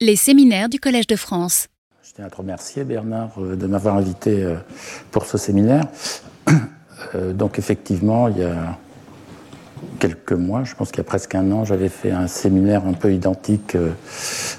[0.00, 1.66] Les séminaires du Collège de France.
[2.04, 4.54] Je tiens à te remercier Bernard euh, de m'avoir invité euh,
[5.10, 5.84] pour ce séminaire.
[7.14, 8.76] Euh, donc effectivement, il y a
[10.00, 12.92] quelques mois, je pense qu'il y a presque un an, j'avais fait un séminaire un
[12.92, 13.76] peu identique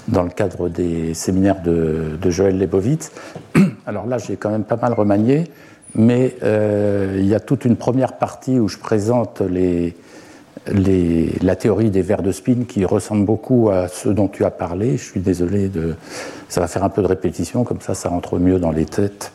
[0.08, 3.12] dans le cadre des séminaires de, Joël Lebovitz.
[3.86, 5.50] Alors là, j'ai quand même pas mal remanié,
[5.94, 9.94] mais il y a toute une première partie où je présente les,
[10.66, 14.96] la théorie des vers de spin qui ressemble beaucoup à ce dont tu as parlé.
[14.96, 15.70] Je suis désolé.
[16.48, 19.32] Ça va faire un peu de répétition, comme ça, ça rentre mieux dans les têtes.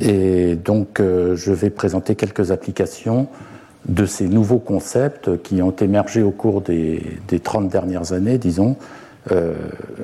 [0.00, 3.28] Et donc, euh, je vais présenter quelques applications
[3.86, 8.76] de ces nouveaux concepts qui ont émergé au cours des, des 30 dernières années, disons,
[9.32, 9.54] euh,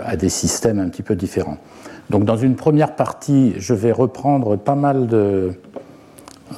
[0.04, 1.56] à des systèmes un petit peu différents.
[2.10, 5.52] Donc, dans une première partie, je vais reprendre pas mal de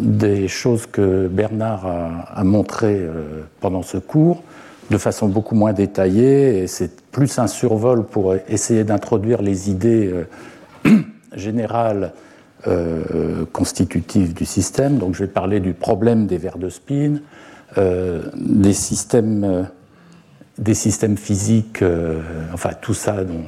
[0.00, 4.42] des choses que Bernard a, montrées euh, pendant ce cours
[4.90, 10.10] de façon beaucoup moins détaillée, c'est plus un survol pour essayer d'introduire les idées
[10.86, 11.02] euh,
[11.36, 12.12] générales
[12.66, 14.96] euh, constitutives du système.
[14.96, 17.18] Donc je vais parler du problème des vers de spin,
[17.76, 19.68] des, systèmes,
[20.56, 21.84] des systèmes physiques,
[22.54, 23.44] enfin tout ça dont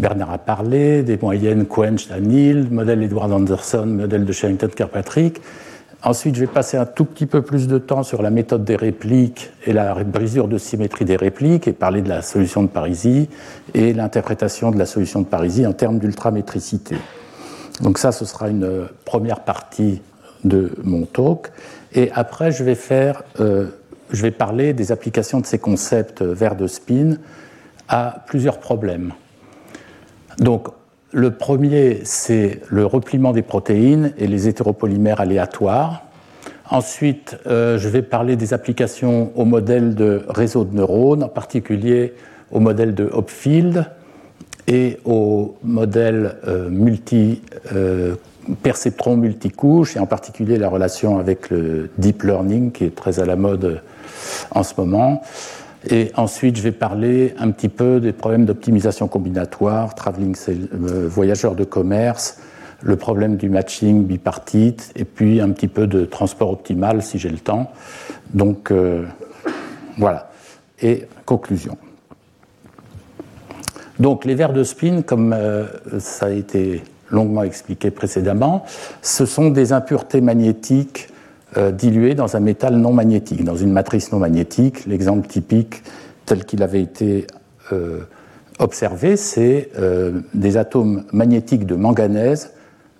[0.00, 5.40] Bernard a parlé, des moyennes Cohen-Stanil, modèle Edward Anderson, modèle de Sherrington-Kirkpatrick,
[6.02, 8.76] Ensuite, je vais passer un tout petit peu plus de temps sur la méthode des
[8.76, 13.28] répliques et la brisure de symétrie des répliques et parler de la solution de Parisie
[13.74, 16.96] et l'interprétation de la solution de Parisie en termes d'ultramétricité.
[17.82, 20.00] Donc ça, ce sera une première partie
[20.44, 21.52] de mon talk.
[21.92, 23.66] Et après, je vais faire, euh,
[24.10, 27.16] je vais parler des applications de ces concepts vers de spin
[27.88, 29.12] à plusieurs problèmes.
[30.38, 30.68] Donc,
[31.12, 36.02] le premier, c'est le repliement des protéines et les hétéropolymères aléatoires.
[36.70, 42.14] Ensuite, euh, je vais parler des applications au modèle de réseau de neurones, en particulier
[42.52, 43.86] au modèle de Hopfield
[44.68, 47.42] et au modèle euh, multi,
[47.74, 48.14] euh,
[48.62, 53.26] perceptron multicouche, et en particulier la relation avec le deep learning qui est très à
[53.26, 53.82] la mode
[54.52, 55.22] en ce moment.
[55.88, 61.54] Et ensuite, je vais parler un petit peu des problèmes d'optimisation combinatoire, traveling euh, voyageurs
[61.54, 62.38] de commerce,
[62.82, 67.30] le problème du matching bipartite, et puis un petit peu de transport optimal si j'ai
[67.30, 67.70] le temps.
[68.34, 69.04] Donc euh,
[69.96, 70.30] voilà.
[70.82, 71.76] Et conclusion.
[73.98, 75.66] Donc les vers de spin, comme euh,
[75.98, 78.64] ça a été longuement expliqué précédemment,
[79.02, 81.08] ce sont des impuretés magnétiques
[81.56, 84.86] euh, dilué dans un métal non magnétique, dans une matrice non magnétique.
[84.86, 85.82] L'exemple typique
[86.24, 87.26] tel qu'il avait été
[87.72, 88.00] euh,
[88.60, 92.52] observé, c'est euh, des atomes magnétiques de manganèse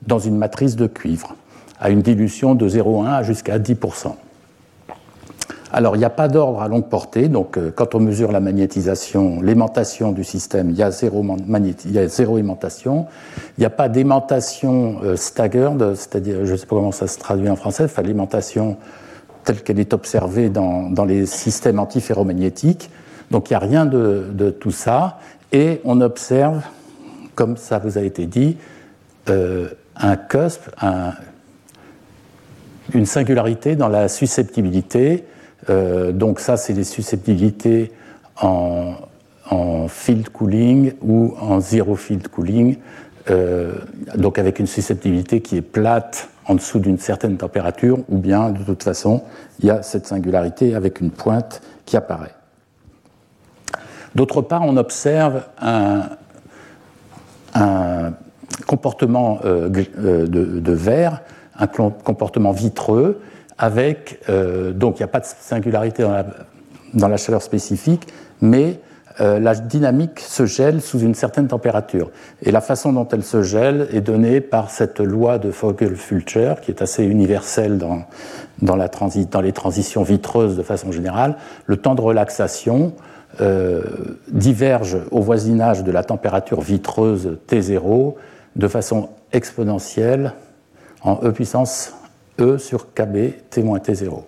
[0.07, 1.37] dans une matrice de cuivre,
[1.79, 4.15] à une dilution de 0,1 jusqu'à 10%.
[5.73, 8.41] Alors, il n'y a pas d'ordre à longue portée, donc euh, quand on mesure la
[8.41, 11.23] magnétisation, l'aimantation du système, il y a zéro,
[12.39, 13.07] aimantation.
[13.57, 17.19] Il n'y a pas d'aimantation euh, staggered, c'est-à-dire, je ne sais pas comment ça se
[17.19, 18.79] traduit en français, l'aimantation
[19.45, 22.91] telle qu'elle est observée dans, les systèmes antiferromagnétiques.
[23.31, 25.19] Donc, il n'y a rien de, tout ça.
[25.53, 26.63] Et on observe,
[27.37, 28.57] comme ça vous a été dit,
[29.29, 31.13] euh, un cusp, un,
[32.93, 35.25] une singularité dans la susceptibilité
[35.69, 37.93] euh, donc ça, c'est les susceptibilités
[38.41, 38.95] en,
[39.89, 42.77] field cooling ou en zero field cooling,
[43.31, 43.73] euh,
[44.15, 48.63] donc avec une susceptibilité qui est plate en dessous d'une certaine température, ou bien de
[48.63, 49.25] toute façon,
[49.59, 52.35] il y a cette singularité avec une pointe qui apparaît.
[54.15, 56.11] D'autre part, on observe un,
[58.69, 61.23] comportement euh, de, de verre,
[61.59, 63.21] un comportement vitreux,
[63.61, 66.03] avec, euh, donc il n'y a pas de singularité
[66.95, 68.09] dans la, chaleur spécifique,
[68.41, 68.81] mais
[69.21, 72.11] euh, la dynamique se gèle sous une certaine température.
[72.43, 76.71] Et la façon dont elle se gèle est donnée par cette loi de Vogel-Fulcher, qui
[76.71, 78.07] est assez universelle dans,
[79.43, 81.37] les transitions vitreuses de façon générale.
[81.67, 82.95] Le temps de relaxation
[83.43, 83.83] euh,
[84.29, 88.15] diverge au voisinage de la température vitreuse T0
[88.57, 90.33] de façon exponentielle
[91.03, 91.93] en E puissance
[92.41, 94.23] E sur KB T T0.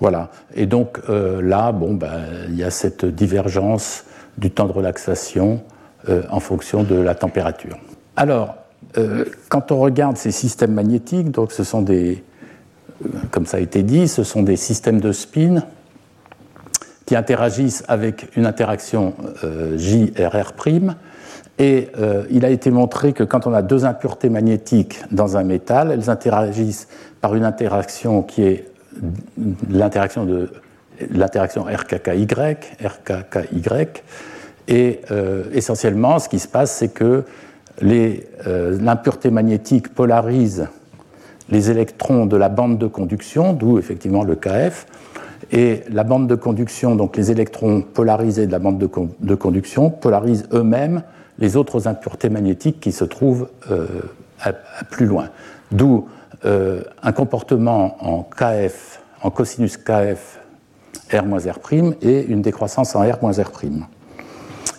[0.00, 0.30] Voilà.
[0.54, 4.04] Et donc euh, là, bon, ben, il y a cette divergence
[4.38, 5.62] du temps de relaxation
[6.08, 7.78] euh, en fonction de la température.
[8.16, 8.54] Alors,
[8.96, 12.24] euh, quand on regarde ces systèmes magnétiques, donc ce sont des,
[13.30, 15.62] comme ça a été dit, ce sont des systèmes de spin
[17.04, 19.14] qui interagissent avec une interaction
[19.76, 20.52] JRR',
[21.60, 25.44] et euh, il a été montré que quand on a deux impuretés magnétiques dans un
[25.44, 26.88] métal, elles interagissent
[27.20, 28.66] par une interaction qui est
[29.68, 30.50] l'interaction de
[31.10, 32.26] l'interaction RKKY,
[32.84, 33.62] RKKY,
[34.68, 35.00] Et
[35.52, 37.24] essentiellement, ce qui se passe, c'est que
[37.80, 40.66] l'impureté magnétique polarise
[41.50, 44.86] les électrons de la bande de conduction, d'où effectivement le KF,
[45.52, 50.46] et la bande de conduction, donc les électrons polarisés de la bande de, conduction, polarisent
[50.52, 51.02] eux-mêmes
[51.40, 53.86] les autres impuretés magnétiques qui se trouvent euh,
[54.90, 55.30] plus loin.
[55.72, 56.08] D'où
[56.44, 60.40] euh, un comportement en KF, en cosinus KF
[61.12, 63.28] R-R' et une décroissance en R-R'.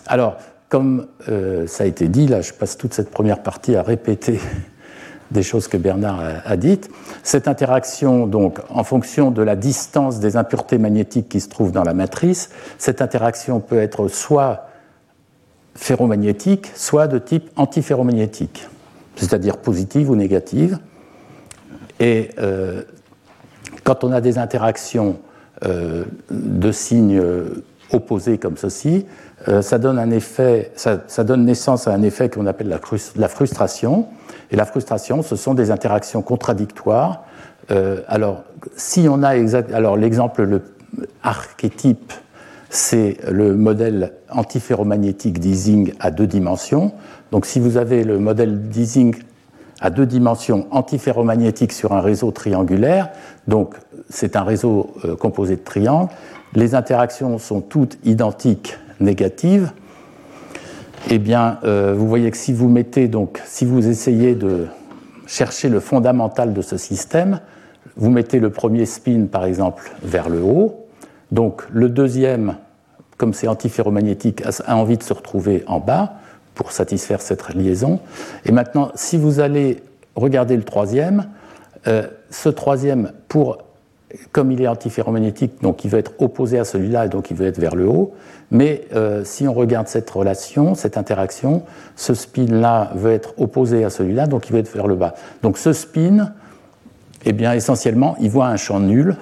[0.08, 0.38] Alors,
[0.70, 4.40] comme euh, ça a été dit, là je passe toute cette première partie à répéter
[5.32, 6.90] des choses que Bernard a, dites.
[7.24, 11.84] Cette interaction, donc, en fonction de la distance des impuretés magnétiques qui se trouvent dans
[11.84, 14.71] la matrice, cette interaction peut être soit
[15.76, 18.68] ferromagnétique, soit de type antiferromagnétique,
[19.16, 20.80] c'est-à-dire positive ou négative.
[22.00, 22.84] Et euh,
[23.84, 25.20] quand on a des interactions
[25.66, 27.22] euh, de signes
[27.92, 29.06] opposés comme ceci,
[29.48, 32.80] euh, ça, donne naissance à un effet qu'on appelle
[33.16, 34.08] la frustration.
[34.52, 37.24] Et la frustration, ce sont des interactions contradictoires.
[37.72, 38.44] Euh, alors,
[38.76, 40.62] si on a l'exemple le
[41.24, 42.14] archétype,
[42.72, 46.94] c'est le modèle antiferromagnétique d'Ising à deux dimensions.
[47.32, 49.16] Donc, si vous avez le modèle d'Ising
[49.82, 53.10] à deux dimensions antiferromagnétique sur un réseau triangulaire,
[53.48, 53.76] donc
[54.10, 56.10] c'est un réseau euh, composé de triangles,
[56.56, 59.72] les interactions sont toutes identiques négatives
[61.10, 64.68] eh bien, euh, vous voyez que si vous mettez donc, si vous essayez de
[65.26, 67.40] chercher le fondamental de ce système,
[67.96, 70.81] vous mettez le premier spin, par exemple, vers le haut.
[71.32, 72.56] Donc, le deuxième,
[73.18, 76.14] comme c'est antiferromagnétique, a envie de se retrouver en bas
[76.56, 78.00] pour satisfaire cette liaison.
[78.46, 79.82] Et maintenant, si vous allez
[80.16, 81.28] regarder le troisième,
[81.88, 83.60] euh, ce troisième, pour
[84.32, 87.48] comme il est antiferromagnétique, donc il veut être opposé à celui-là et donc il veut
[87.48, 88.14] être vers le haut.
[88.50, 91.64] Mais euh, si on regarde cette relation, cette interaction,
[91.96, 95.16] ce spin-là veut être opposé à celui-là, donc il veut être vers le bas.
[95.42, 96.34] Donc ce spin,
[97.26, 99.16] eh bien essentiellement, il voit un champ nul.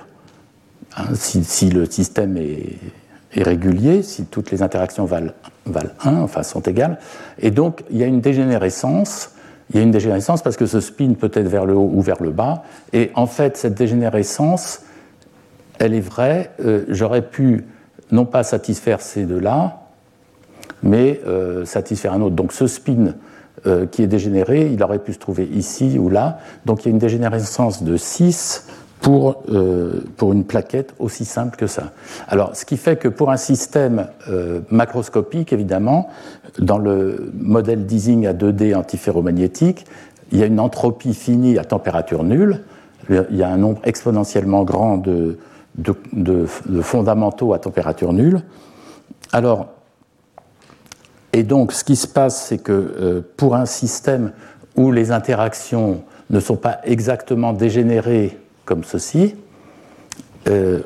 [1.14, 2.78] Si, le système est,
[3.36, 5.32] régulier, si toutes les interactions valent,
[5.66, 6.98] valent 1, enfin sont égales,
[7.40, 9.32] et donc il y a une dégénérescence
[9.70, 12.02] il y a une dégénérescence parce que ce spin peut être vers le haut ou
[12.02, 12.64] vers le bas.
[12.92, 14.82] Et en fait, cette dégénérescence,
[15.78, 16.52] elle est vraie.
[16.66, 17.66] Euh, j'aurais pu
[18.12, 19.84] non pas satisfaire ces deux-là,
[20.82, 22.36] mais euh, satisfaire un autre.
[22.36, 23.14] Donc ce spin
[23.68, 26.40] euh, qui est dégénéré, il aurait pu se trouver ici ou là.
[26.66, 28.66] Donc il y a une dégénérescence de 6
[29.02, 31.92] pour, euh, pour une plaquette aussi simple que ça.
[32.28, 36.10] Alors, ce qui fait que pour un système euh, macroscopique, évidemment,
[36.58, 39.86] dans le modèle d'Ising à 2D antiferromagnétique,
[40.32, 42.64] il y a une entropie finie à température nulle,
[43.10, 45.38] il y a un nombre exponentiellement grand de,
[46.82, 48.44] fondamentaux à température nulle.
[49.32, 49.68] Alors,
[51.34, 54.32] et donc, ce qui se passe, c'est que euh, pour un système
[54.76, 58.38] où les interactions ne sont pas exactement dégénérées
[58.70, 59.36] comme ceci,
[60.48, 60.82] euh,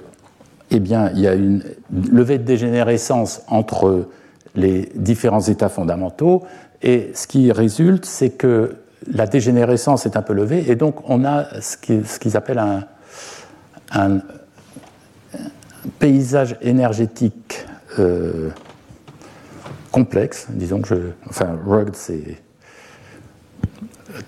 [0.71, 4.07] eh bien, il y a une levée de dégénérescence entre
[4.55, 6.43] les différents états fondamentaux,
[6.81, 8.77] et ce qui résulte, c'est que
[9.11, 12.63] la dégénérescence est un peu levée, et donc on a ce qu'ils appellent
[13.91, 14.21] un,
[15.99, 17.65] paysage énergétique
[17.99, 18.49] euh,
[19.91, 20.95] complexe, disons que je.
[21.29, 22.41] Enfin, rugged, c'est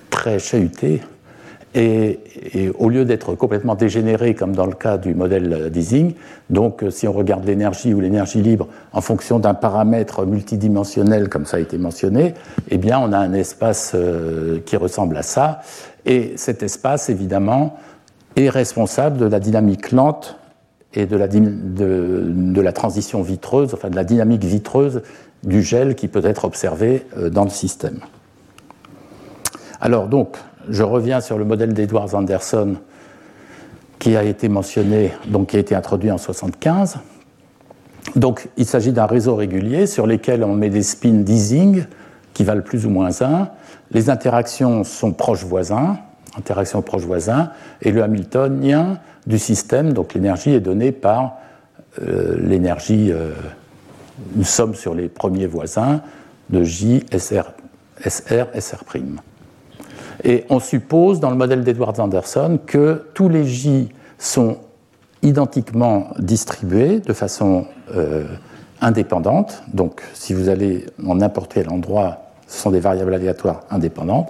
[0.09, 1.01] très chahuté,
[1.75, 2.19] et,
[2.79, 6.13] au lieu d'être complètement dégénéré comme dans le cas du modèle d'Ising,
[6.49, 11.45] donc euh, si on regarde l'énergie ou l'énergie libre en fonction d'un paramètre multidimensionnel comme
[11.45, 12.33] ça a été mentionné,
[12.69, 15.61] eh bien on a un espace euh, qui ressemble à ça.
[16.05, 17.77] Et cet espace, évidemment,
[18.35, 20.37] est responsable de la dynamique lente
[20.93, 25.01] et de la, transition vitreuse, enfin de la dynamique vitreuse
[25.43, 27.99] du gel qui peut être observé euh, dans le système.
[29.81, 30.37] Alors donc,
[30.69, 32.75] je reviens sur le modèle d'Edward Anderson
[33.99, 36.99] qui a été mentionné, donc qui a été introduit en 1975.
[38.15, 41.85] Donc, il s'agit d'un réseau régulier sur lequel on met des spins d'easing
[42.33, 43.49] qui valent plus ou moins 1.
[43.91, 45.97] Les interactions sont proches voisins,
[46.37, 47.49] interactions proches voisins,
[47.81, 51.37] et le Hamiltonien du système, donc l'énergie est donnée par
[52.01, 53.31] euh, l'énergie, euh,
[54.35, 56.01] une somme sur les premiers voisins
[56.49, 57.53] de J, SR,
[58.05, 58.83] SR'.
[60.23, 64.57] Et on suppose, dans le modèle d'Edward Anderson, que tous les J sont
[65.21, 68.25] identiquement distribués de façon euh,
[68.81, 69.63] indépendante.
[69.73, 74.29] Donc, si vous allez en n'importe quel endroit, ce sont des variables aléatoires indépendantes,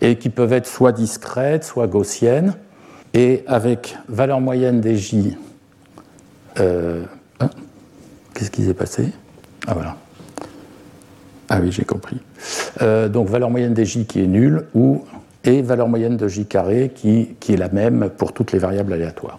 [0.00, 2.54] et qui peuvent être soit discrètes, soit gaussiennes,
[3.14, 5.38] et avec valeur moyenne des J.
[6.60, 7.02] Euh,
[7.40, 7.48] hein,
[8.34, 9.12] qu'est-ce qui s'est passé?
[9.66, 9.96] Ah voilà.
[11.48, 12.20] Ah oui, j'ai compris.
[12.82, 15.04] Euh, donc valeur moyenne des j qui est nulle ou
[15.44, 18.92] et valeur moyenne de j carré qui, qui est la même pour toutes les variables
[18.92, 19.38] aléatoires.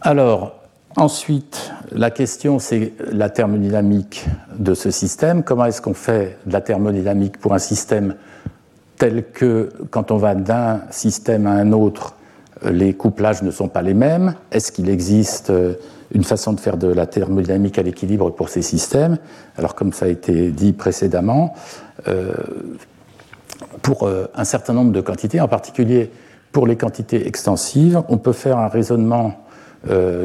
[0.00, 0.54] Alors,
[0.96, 4.26] ensuite, la question c'est la thermodynamique
[4.58, 5.42] de ce système.
[5.42, 8.14] Comment est-ce qu'on fait de la thermodynamique pour un système
[8.96, 12.14] tel que quand on va d'un système à un autre,
[12.64, 14.34] les couplages ne sont pas les mêmes?
[14.50, 15.74] Est-ce qu'il existe euh,
[16.12, 19.18] une façon de faire de la thermodynamique à l'équilibre pour ces systèmes?
[19.56, 21.54] Alors, comme ça a été dit précédemment,
[23.82, 26.10] pour euh, un certain nombre de quantités, en particulier
[26.52, 29.44] pour les quantités extensives, on peut faire un raisonnement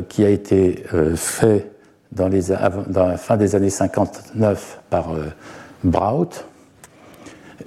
[0.09, 0.83] qui a été
[1.15, 1.69] fait
[2.11, 5.09] dans, les, la fin des années 59 par
[5.83, 6.45] Braut,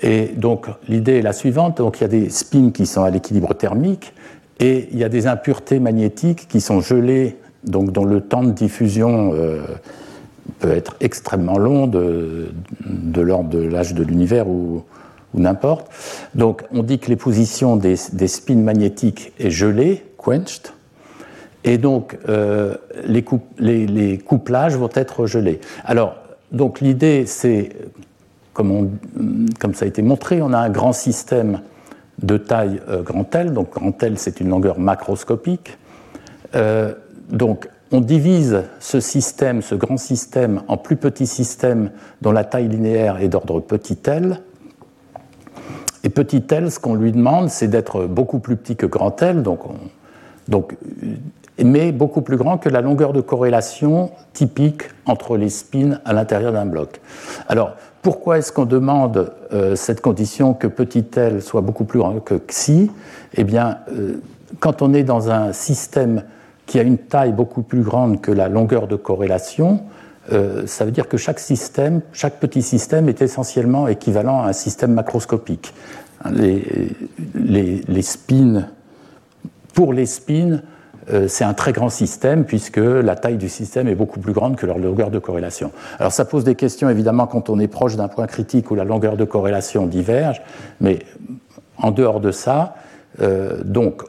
[0.03, 3.11] et donc l'idée est la suivante, donc il y a des spins qui sont à
[3.11, 4.13] l'équilibre thermique
[4.59, 8.53] et il y a des impuretés magnétiques qui sont gelées, donc dont le temps de
[8.53, 9.61] diffusion euh,
[10.59, 12.51] peut être extrêmement long, de,
[13.17, 14.85] l'ordre de l'âge de l'univers ou,
[15.35, 15.89] n'importe.
[16.35, 20.73] Donc on dit que les positions des, spins magnétiques est gelée, quenched,
[21.65, 22.75] et donc euh,
[23.07, 25.61] les, couplages vont être gelés.
[25.85, 26.17] Alors,
[26.53, 27.71] donc l'idée, c'est
[28.55, 28.97] comme,
[29.61, 31.61] comme, ça a été montré, on a un grand système
[32.23, 33.53] de taille euh, grand L.
[33.53, 35.77] Donc grand L, c'est une longueur macroscopique.
[36.55, 36.95] Euh,
[37.31, 41.91] donc on divise ce système, ce grand système, en plus petits systèmes
[42.21, 44.41] dont la taille linéaire est d'ordre petit l.
[46.05, 49.43] Et petit l, ce qu'on lui demande, c'est d'être beaucoup plus petit que grand L,
[49.43, 50.77] donc,
[51.63, 56.53] mais beaucoup plus grand que la longueur de corrélation typique entre les spins à l'intérieur
[56.53, 57.01] d'un bloc.
[57.49, 62.21] Alors, pourquoi est-ce qu'on demande euh, cette condition que petit l soit beaucoup plus grand
[62.21, 62.89] que xi?
[63.35, 64.21] Eh bien, euh,
[64.61, 66.23] quand on est dans un système
[66.67, 69.81] qui a une taille beaucoup plus grande que la longueur de corrélation,
[70.33, 74.53] euh, ça veut dire que chaque système, chaque petit système est essentiellement équivalent à un
[74.53, 75.73] système macroscopique.
[76.31, 78.69] Les, spins,
[79.75, 80.61] pour les spins,
[81.13, 84.57] euh, c'est un très grand système puisque la taille du système est beaucoup plus grande
[84.57, 85.71] que leur longueur de corrélation.
[86.01, 88.85] Alors ça pose des questions évidemment quand on est proche d'un point critique où la
[88.85, 90.43] longueur de corrélation diverge,
[90.81, 90.99] mais
[91.79, 92.75] en dehors de ça,
[93.21, 94.03] euh, donc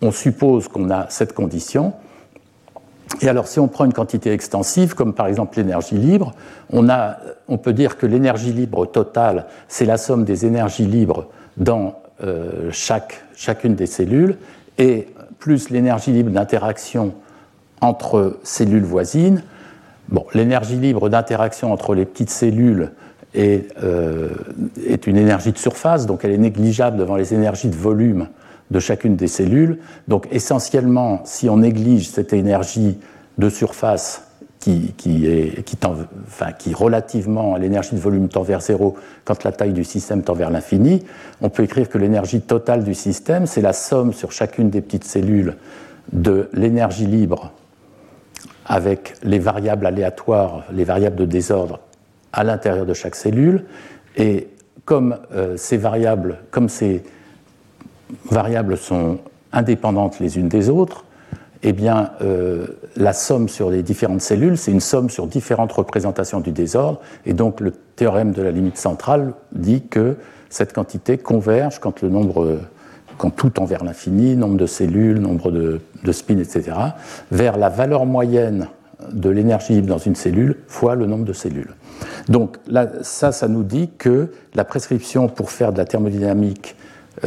[0.00, 1.94] on suppose qu'on a cette condition.
[3.20, 6.32] Et alors si on prend une quantité extensive, comme par exemple l'énergie libre,
[6.72, 12.68] on, peut dire que l'énergie libre totale, c'est la somme des énergies libres dans euh,
[12.70, 14.36] chaque, chacune des cellules,
[14.78, 15.08] et
[15.38, 17.14] plus l'énergie libre d'interaction
[17.80, 19.42] entre cellules voisines.
[20.32, 22.92] L'énergie libre d'interaction entre les petites cellules
[23.36, 24.28] euh,
[24.86, 28.28] est, une énergie de surface, donc elle est négligeable devant les énergies de volume
[28.70, 29.78] de chacune des cellules.
[30.08, 32.98] Donc essentiellement, si on néglige cette énergie
[33.38, 34.22] de surface
[34.58, 35.62] qui, qui, est,
[36.58, 40.32] qui, relativement à l'énergie de volume tend vers zéro quand la taille du système tend
[40.32, 41.04] vers l'infini,
[41.42, 45.04] on peut écrire que l'énergie totale du système, c'est la somme sur chacune des petites
[45.04, 45.56] cellules
[46.12, 47.52] de l'énergie libre
[48.64, 51.80] avec les variables aléatoires, les variables de désordre
[52.32, 53.64] à l'intérieur de chaque cellule.
[54.16, 54.48] Et
[54.84, 57.02] comme euh, ces variables, comme ces
[58.30, 59.18] variables sont
[59.52, 61.04] indépendantes les unes des autres,
[61.66, 66.40] eh bien, euh, la somme sur les différentes cellules, c'est une somme sur différentes représentations
[66.40, 67.00] du désordre.
[67.24, 70.16] Et donc, le théorème de la limite centrale dit que
[70.50, 72.58] cette quantité converge quand le nombre,
[73.16, 75.80] quand tout tend vers l'infini, nombre de cellules, nombre de,
[76.12, 76.72] spins, etc.,
[77.32, 78.68] vers la valeur moyenne
[79.10, 81.74] de l'énergie libre dans une cellule fois le nombre de cellules.
[82.28, 86.76] Donc, là, ça, ça nous dit que la prescription pour faire de la thermodynamique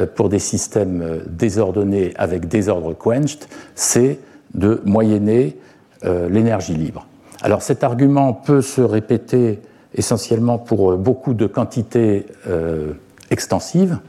[0.05, 4.19] pour des systèmes euh, désordonnés avec désordre quenched, c'est
[4.53, 5.57] de moyenner
[6.03, 7.07] euh, l'énergie libre.
[7.41, 9.59] Alors cet argument peut se répéter
[9.95, 12.93] essentiellement pour euh, beaucoup de quantités euh,
[13.31, 13.99] extensives,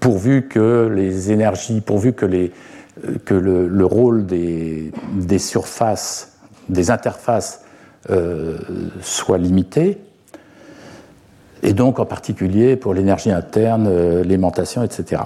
[0.00, 7.64] pourvu que les énergies, pourvu que, le, rôle des, des, surfaces, des interfaces
[9.02, 9.98] soit limité,
[11.62, 15.22] et donc en particulier pour l'énergie interne, l'aimantation, etc.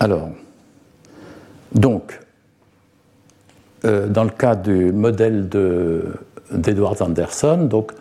[0.00, 0.30] Alors,
[1.74, 2.20] donc,
[3.84, 5.48] euh, dans le cas du modèle
[6.50, 7.92] d'Edward Anderson, donc,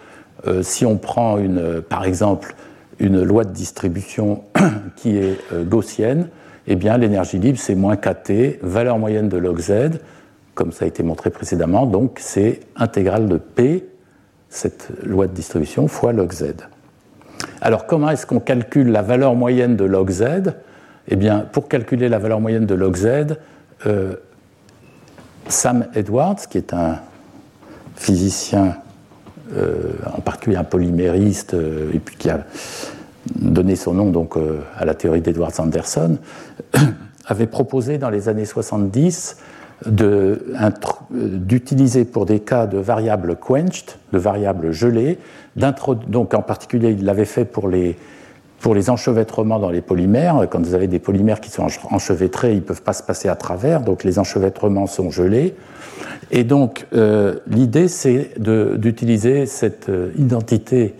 [0.47, 2.55] euh, si on prend une, par exemple
[2.99, 4.43] une loi de distribution
[4.95, 6.29] qui est euh, gaussienne,
[6.67, 9.99] eh bien l'énergie libre c'est moins kT, valeur moyenne de log z,
[10.53, 13.87] comme ça a été montré précédemment, donc c'est intégrale de P,
[14.49, 16.53] cette loi de distribution, fois log z.
[17.61, 20.53] Alors comment est-ce qu'on calcule la valeur moyenne de log z?
[21.07, 23.37] Eh bien pour calculer la valeur moyenne de log z,
[25.47, 26.99] Sam Edwards, qui est un
[27.95, 28.77] physicien
[30.15, 32.45] en particulier un polymériste, et puis qui a
[33.35, 34.35] donné son nom donc
[34.77, 36.17] à la théorie d'Edward Sanderson,
[37.25, 39.37] avait proposé dans les années 70
[39.85, 45.17] d'utiliser pour des cas de variables quenched, de variables gelées,
[45.55, 47.97] donc en particulier il l'avait fait pour les,
[48.59, 50.47] pour les enchevêtrements dans les polymères.
[50.49, 53.35] Quand vous avez des polymères qui sont enchevêtrés, ils ne peuvent pas se passer à
[53.35, 55.55] travers, donc les enchevêtrements sont gelés.
[56.29, 60.95] Et donc euh, l'idée c'est d'utiliser cette euh, identité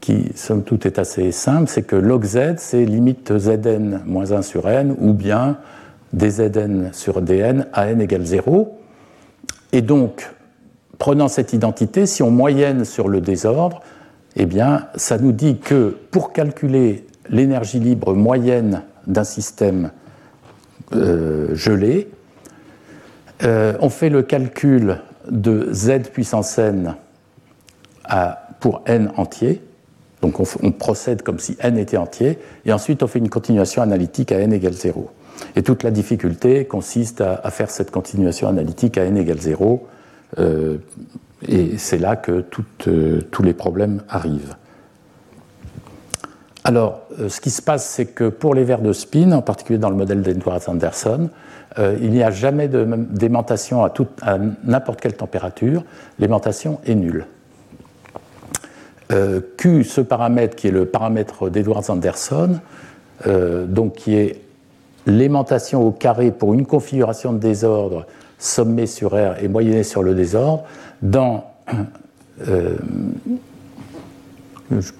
[0.00, 4.42] qui, somme toute, est assez simple, c'est que log z, c'est limite zn moins 1
[4.42, 5.58] sur n, ou bien
[6.12, 8.78] dzn sur dn à n égale 0.
[9.72, 10.30] Et donc,
[10.98, 13.82] prenant cette identité, si on moyenne sur le désordre,
[14.36, 19.90] eh bien, ça nous dit que pour calculer l'énergie libre moyenne d'un système
[20.92, 22.08] euh, gelé,
[23.42, 25.00] euh, on fait le calcul
[25.30, 26.94] de z puissance n
[28.60, 29.62] pour n entier.
[30.22, 33.82] Donc on, on, procède comme si n était entier, et ensuite on fait une continuation
[33.82, 35.10] analytique à n égale 0.
[35.56, 39.86] Et toute la difficulté consiste à, faire cette continuation analytique à n égale 0,
[40.38, 40.78] euh,
[41.46, 42.44] et c'est là que
[42.86, 44.56] euh, tous les problèmes arrivent.
[46.64, 49.78] Alors, euh, ce qui se passe, c'est que pour les verres de spin, en particulier
[49.78, 51.30] dans le modèle d'Edward Anderson,
[52.00, 53.92] il n'y a jamais d'aimantation à,
[54.22, 55.84] à n'importe quelle température.
[56.18, 57.26] L'aimantation est nulle.
[59.56, 62.58] Q, ce paramètre qui est le paramètre d'Edward Anderson,
[63.24, 64.47] donc qui est
[65.08, 68.06] l'aimantation au carré pour une configuration de désordre
[68.38, 70.64] sommée sur R et moyennée sur le désordre
[71.02, 71.44] dans
[72.46, 72.76] euh,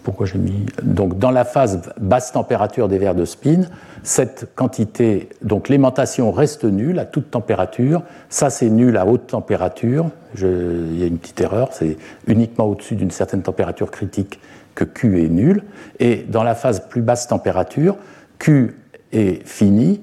[0.03, 3.62] pourquoi j'ai mis donc dans la phase basse température des verres de spin,
[4.03, 8.03] cette quantité donc l'aimantation reste nulle à toute température.
[8.31, 10.07] Ça c'est nul à haute température.
[10.37, 14.41] il y a une petite erreur, c'est uniquement au-dessus d'une certaine température critique
[14.75, 15.62] que Q est nul.
[16.00, 17.97] Et dans la phase plus basse température,
[18.38, 18.75] Q
[19.12, 20.00] est fini,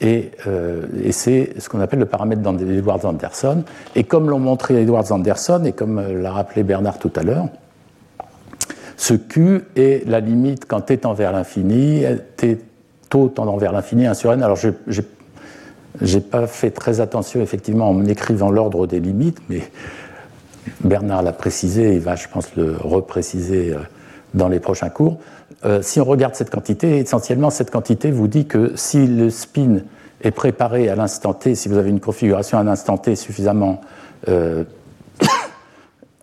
[0.00, 3.64] et, euh, et c'est ce qu'on appelle le paramètre d'Edward Anderson.
[3.94, 7.48] Et comme l'ont montré Edward Anderson, et comme euh, l'a rappelé Bernard tout à l'heure,
[8.96, 12.04] ce Q est la limite quand t tend vers l'infini,
[12.36, 12.58] t
[13.08, 14.42] taux tendant vers l'infini, 1 sur n.
[14.42, 14.70] Alors, je
[16.00, 19.62] n'ai pas fait très attention, effectivement, en écrivant l'ordre des limites, mais
[20.82, 23.78] Bernard l'a précisé, il va, je pense, le repréciser euh,
[24.34, 25.18] dans les prochains cours.
[25.66, 29.78] Euh, si on regarde cette quantité, essentiellement, cette quantité vous dit que si le spin
[30.22, 33.80] est préparé à l'instant t, si vous avez une configuration à un instant t suffisamment.
[34.28, 34.64] Euh,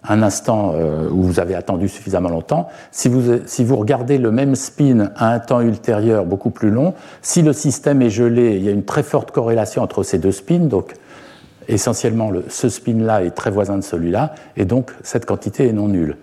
[0.06, 4.32] un instant euh, où vous avez attendu suffisamment longtemps, si vous, si vous regardez le
[4.32, 8.64] même spin à un temps ultérieur beaucoup plus long, si le système est gelé, il
[8.64, 10.94] y a une très forte corrélation entre ces deux spins, donc
[11.70, 15.88] essentiellement le, ce spin-là est très voisin de celui-là, et donc cette quantité est non
[15.88, 16.18] nulle.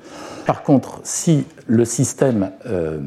[0.45, 2.99] Par contre, si le système euh,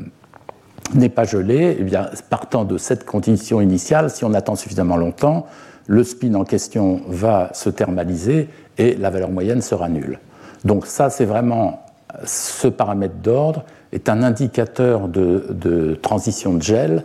[0.94, 1.98] n'est pas gelé, eh
[2.30, 5.48] partant de cette condition initiale, si on attend suffisamment longtemps,
[5.86, 8.48] le spin en question va se thermaliser
[8.78, 10.18] et la valeur moyenne sera nulle.
[10.64, 11.86] Donc ça, c'est vraiment
[12.24, 17.04] ce paramètre d'ordre est un indicateur de, transition de gel,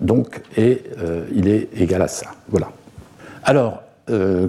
[0.00, 2.28] donc et euh, il est égal à ça.
[2.48, 2.70] Voilà.
[3.44, 4.48] Alors, euh,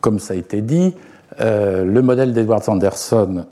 [0.00, 0.92] comme ça a été dit,
[1.38, 3.46] le modèle d'Edward Sanderson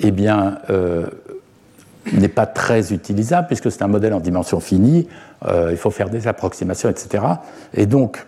[0.00, 1.06] eh bien, euh,
[2.12, 5.08] n'est pas très utilisable puisque c'est un modèle en dimension finie,
[5.46, 7.24] euh, il faut faire des approximations, etc.
[7.74, 8.26] Et donc,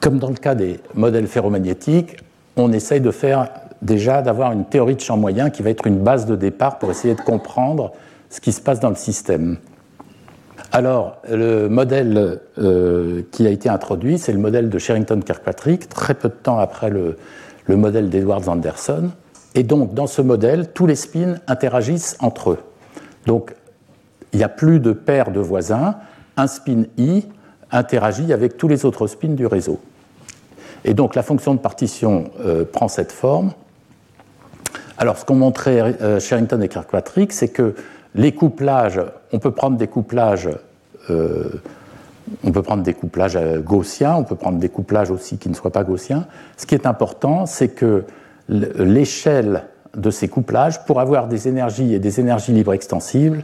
[0.00, 2.16] comme dans le cas des modèles ferromagnétiques,
[2.56, 3.48] on essaye de faire
[3.82, 6.90] déjà d'avoir une théorie de champ moyen qui va être une base de départ pour
[6.90, 7.92] essayer de comprendre
[8.28, 9.56] ce qui se passe dans le système.
[10.72, 16.28] Alors, le modèle euh, qui a été introduit, c'est le modèle de Sherrington-Kirkpatrick, très peu
[16.28, 17.16] de temps après le,
[17.66, 19.10] le modèle d'Edward Anderson.
[19.54, 22.58] Et donc, dans ce modèle, tous les spins interagissent entre eux.
[23.26, 23.54] Donc,
[24.32, 25.96] il n'y a plus de paire de voisins.
[26.36, 27.24] Un spin i
[27.72, 29.80] interagit avec tous les autres spins du réseau.
[30.84, 33.52] Et donc, la fonction de partition euh, prend cette forme.
[34.98, 37.74] Alors, ce qu'ont montré euh, Sherrington et Kirkpatrick, c'est que
[38.14, 39.00] les couplages,
[39.32, 40.48] on peut prendre des couplages.
[41.10, 41.50] Euh,
[42.44, 45.72] on peut prendre des couplages gaussiens, on peut prendre des couplages aussi qui ne soient
[45.72, 46.26] pas gaussiens.
[46.56, 48.04] Ce qui est important, c'est que
[48.50, 49.64] l'échelle
[49.96, 53.42] de ces couplages pour avoir des énergies et des énergies libres extensives,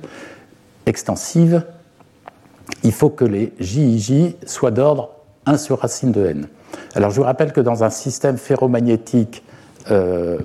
[2.83, 5.11] il faut que les JIJ soient d'ordre
[5.47, 6.49] 1 sur racine de n.
[6.95, 9.45] Alors je vous rappelle que dans un système ferromagnétique
[9.91, 10.39] euh,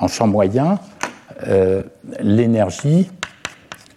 [0.00, 0.78] en champ moyen,
[1.46, 1.82] euh,
[2.20, 3.10] l'énergie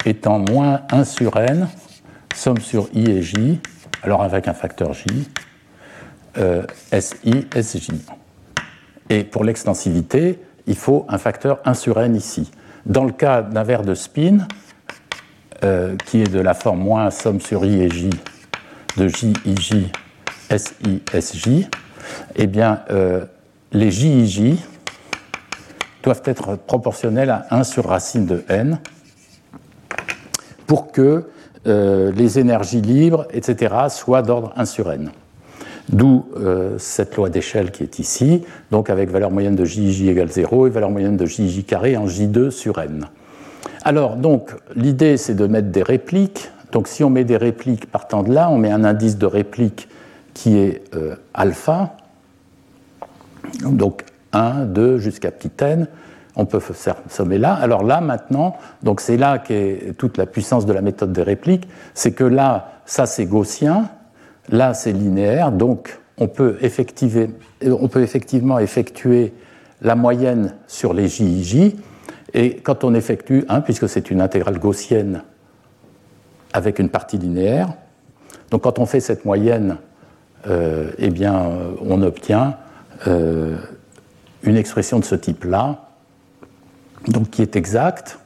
[0.05, 1.67] étant moins 1 sur n,
[2.35, 3.59] somme sur i et j,
[4.03, 5.05] alors avec un facteur j,
[6.37, 7.89] euh, SI, SJ.
[9.11, 12.49] Et pour l'extensivité, il faut un facteur 1 sur n ici.
[12.85, 14.47] Dans le cas d'un verre de spin,
[15.65, 18.09] euh, qui est de la forme moins somme sur i et j
[18.95, 19.91] de j, i, j,
[20.49, 20.75] s,
[21.45, 21.67] i,
[22.35, 23.25] eh bien, euh,
[23.73, 24.65] les j, i, j
[26.03, 28.79] doivent être proportionnels à 1 sur racine de n
[30.67, 31.29] pour que
[31.67, 35.11] euh, les énergies libres, etc., soient d'ordre 1 sur n.
[35.91, 40.31] D'où euh, cette loi d'échelle qui est ici, donc avec valeur moyenne de JJ égale
[40.31, 43.07] 0 et valeur moyenne de JJ carré en J2 sur n.
[43.83, 46.49] Alors, donc, l'idée, c'est de mettre des répliques.
[46.71, 49.89] Donc, si on met des répliques partant de là, on met un indice de réplique
[50.33, 51.97] qui est euh, alpha,
[53.63, 55.87] donc 1, 2 jusqu'à petit n.
[56.37, 56.61] On peut
[57.09, 57.53] sommer là.
[57.53, 61.67] Alors là, maintenant, donc c'est là qu'est toute la puissance de la méthode des répliques,
[61.93, 63.89] c'est que là, ça c'est gaussien,
[64.49, 69.33] Là, c'est linéaire, donc on peut, effectivement effectuer
[69.81, 71.75] la moyenne sur les JIJ,
[72.33, 75.23] et quand on effectue 1, puisque c'est une intégrale gaussienne
[76.53, 77.73] avec une partie linéaire,
[78.49, 79.77] donc quand on fait cette moyenne,
[80.47, 81.49] euh, eh bien,
[81.81, 82.57] on obtient
[83.07, 83.57] euh,
[84.43, 85.87] une expression de ce type-là,
[87.07, 88.19] donc qui est exacte.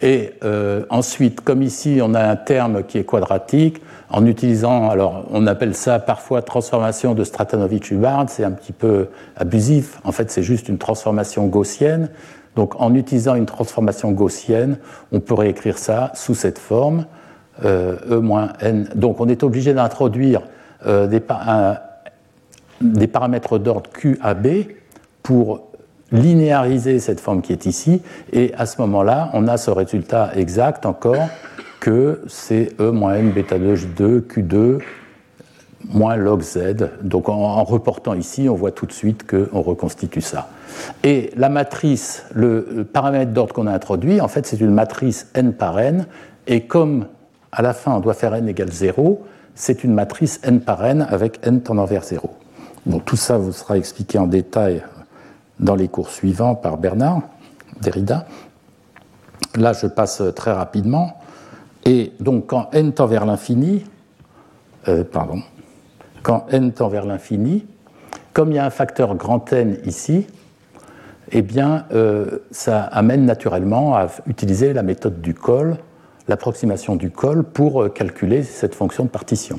[0.00, 5.26] Et euh, ensuite, comme ici, on a un terme qui est quadratique, en utilisant, alors
[5.30, 10.42] on appelle ça parfois transformation de Stratanovich-Hubbard, c'est un petit peu abusif, en fait c'est
[10.42, 12.08] juste une transformation gaussienne.
[12.56, 14.78] Donc en utilisant une transformation gaussienne,
[15.12, 17.04] on pourrait écrire ça sous cette forme,
[17.64, 18.88] euh, E-n.
[18.94, 20.42] Donc on est obligé d'introduire
[20.86, 21.20] euh, des,
[23.06, 24.46] paramètres d'ordre QAB
[25.22, 25.67] pour
[26.12, 30.86] linéariser cette forme qui est ici, et à ce moment-là, on a ce résultat exact
[30.86, 31.28] encore
[31.80, 34.78] que c'est E moins n bêta 2 J2 Q2
[35.90, 36.90] moins log Z.
[37.02, 40.48] Donc en, reportant ici, on voit tout de suite qu'on reconstitue ça.
[41.02, 45.52] Et la matrice, le, paramètre d'ordre qu'on a introduit, en fait, c'est une matrice n
[45.52, 46.06] par n.
[46.46, 47.06] Et comme
[47.52, 51.06] à la fin, on doit faire n égale 0, c'est une matrice n par n
[51.08, 52.30] avec n tendant vers 0.
[52.86, 54.82] Bon, tout ça vous sera expliqué en détail
[55.60, 57.22] dans les cours suivants par Bernard
[57.80, 58.26] Derrida.
[59.56, 61.18] Là, je passe très rapidement.
[61.84, 63.84] Et donc quand n tend vers l'infini,
[64.88, 65.42] euh, pardon,
[66.22, 67.66] quand n tend vers l'infini,
[68.38, 70.26] comme il y a un facteur grand N ici,
[71.32, 75.76] eh bien, euh, ça amène naturellement à utiliser la méthode du col,
[76.28, 79.58] l'approximation du col, pour euh, calculer cette fonction de partition.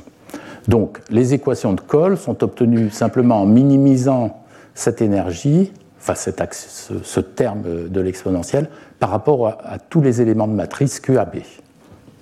[0.69, 4.43] Donc, les équations de col sont obtenues simplement en minimisant
[4.75, 10.99] cette énergie, enfin ce, terme de l'exponentielle, par rapport à, tous les éléments de matrice
[10.99, 11.41] QAB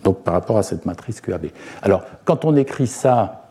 [0.07, 1.47] donc par rapport à cette matrice QAB.
[1.81, 3.47] Alors, quand on écrit ça,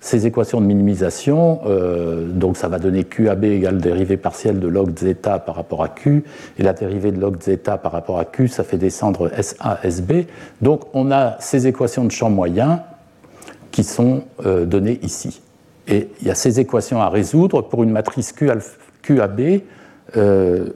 [0.00, 4.98] ces équations de minimisation, euh, donc ça va donner QAB égale dérivée partielle de log
[4.98, 6.24] zeta par rapport à Q,
[6.58, 10.26] et la dérivée de log zeta par rapport à Q, ça fait descendre SA, SB.
[10.62, 12.82] Donc on a ces équations de champ moyen
[13.70, 15.42] qui sont euh, données ici.
[15.86, 18.32] Et il y a ces équations à résoudre pour une matrice
[19.02, 19.62] QAB
[20.16, 20.70] euh,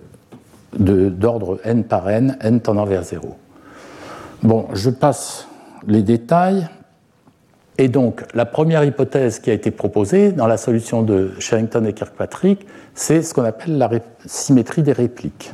[0.77, 3.37] d'ordre n par n, n tendant vers 0.
[4.43, 5.49] Bon, je passe
[5.87, 6.69] les détails.
[7.79, 11.93] Et donc, la première hypothèse qui a été proposée dans la solution de Sherrington et
[11.93, 13.91] Kirkpatrick, c'est ce qu'on appelle la
[14.27, 15.51] symétrie des répliques.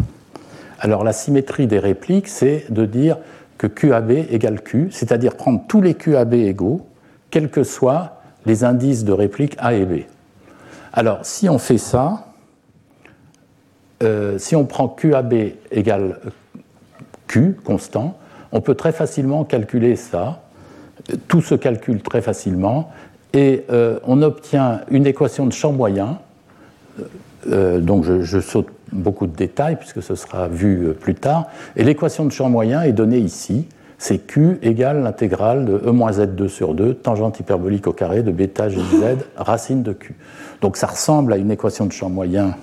[0.81, 3.19] Alors, la symétrie des répliques, c'est de dire
[3.59, 6.87] que QAB égale Q, c'est-à-dire prendre tous les QAB égaux,
[7.31, 10.01] quels que soient les indices de réplique A et B.
[10.93, 12.30] Alors, si on fait ça,
[14.03, 15.35] euh, si on prend QAB
[15.71, 16.21] égale
[17.27, 18.17] Q, constant,
[18.53, 20.43] on peut très facilement calculer ça.
[21.29, 22.91] Tout se calcule très facilement
[23.33, 26.19] et euh, on obtient une équation de champ moyen.
[27.49, 31.47] Euh, donc je, saute beaucoup de détails puisque ce sera vu plus tard.
[31.77, 33.67] Et l'équation de champ moyen est donnée ici.
[33.99, 38.77] C'est Q égale l'intégrale de E-Z2 sur 2, tangente hyperbolique au carré de bêta z
[39.37, 40.15] racine de Q.
[40.63, 42.55] Donc ça ressemble à une équation de champ moyen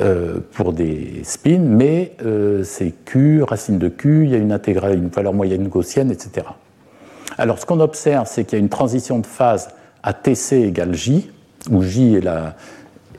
[0.00, 4.52] euh, pour des spins, mais euh, c'est Q, racine de Q, il y a une
[4.52, 6.46] intégrale, une valeur moyenne gaussienne, etc.
[7.36, 9.68] Alors ce qu'on observe, c'est qu'il y a une transition de phase
[10.02, 11.30] à TC égale J,
[11.70, 12.54] où J est la,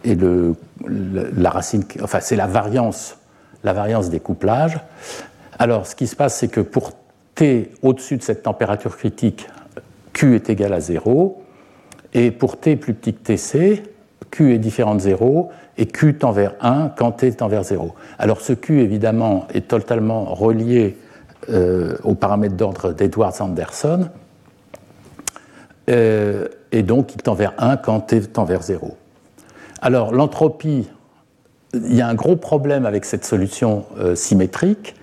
[0.06, 0.56] le,
[0.88, 3.18] la racine, enfin c'est la variance,
[3.64, 4.80] la variance des couplages.
[5.58, 6.92] Alors ce qui se passe, c'est que pour
[7.36, 9.48] T au-dessus de cette température critique,
[10.14, 11.42] Q est égal à 0,
[12.14, 13.84] et pour T plus petit que TC,
[14.32, 17.94] Q est différent de 0, et Q tend vers 1 quand T tend vers 0.
[18.18, 20.98] Alors ce Q, évidemment, est totalement relié
[21.50, 24.10] euh, aux paramètres d'ordre d'Edwards-Anderson,
[25.90, 28.96] euh, et donc il tend vers 1 quand T tend vers 0.
[29.82, 30.90] Alors l'entropie
[31.74, 34.96] il y a un gros problème avec cette solution symétrique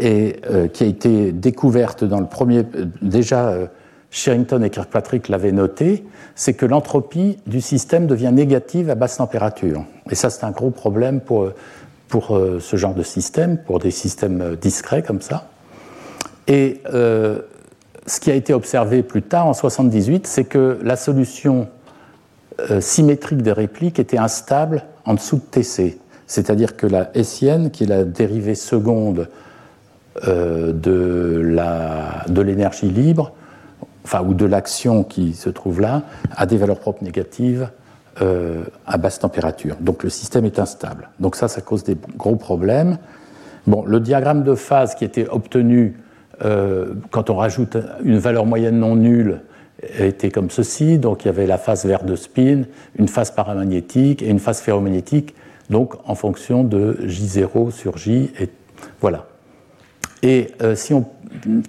[0.00, 0.40] et
[0.72, 2.64] qui a été découverte dans le premier.
[3.00, 3.54] Déjà,
[4.10, 9.84] Sherrington et Kirkpatrick l'avaient noté, c'est que l'entropie du système devient négative à basse température.
[10.10, 11.48] Et ça, c'est un gros problème pour,
[12.08, 15.48] pour ce genre de système, pour des systèmes discrets comme ça.
[16.48, 16.80] Et
[18.10, 21.68] ce qui a été observé plus tard, en 78, c'est que la solution
[22.70, 25.98] euh, symétrique des répliques était instable en dessous de TC.
[26.26, 29.28] C'est-à-dire que la Hessienne, qui est la dérivée seconde
[30.26, 33.32] euh, de l'énergie libre,
[34.04, 36.02] enfin, ou de l'action qui se trouve là,
[36.36, 37.68] a des valeurs propres négatives
[38.22, 39.76] euh, à basse température.
[39.80, 41.10] Donc le système est instable.
[41.20, 42.98] Donc ça, ça cause des gros problèmes.
[43.66, 45.96] Bon, le diagramme de phase qui était obtenu
[47.10, 49.42] quand on rajoute une valeur moyenne non nulle
[49.98, 50.98] était comme ceci.
[50.98, 52.62] Donc il y avait la phase verte de spin,
[52.98, 55.34] une phase paramagnétique et une phase ferromagnétique,
[55.68, 58.30] donc en fonction de J0 sur J.
[58.40, 58.50] Et,
[59.00, 59.26] voilà.
[60.22, 61.04] Et euh, si on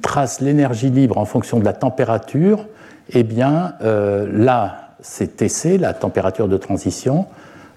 [0.01, 2.67] trace l'énergie libre en fonction de la température,
[3.09, 7.25] eh bien euh, là, c'est TC, la température de transition.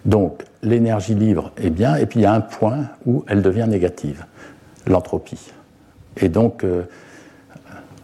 [0.05, 3.67] Donc l'énergie libre est bien, et puis il y a un point où elle devient
[3.69, 4.25] négative,
[4.87, 5.53] l'entropie.
[6.17, 6.83] Et donc, euh,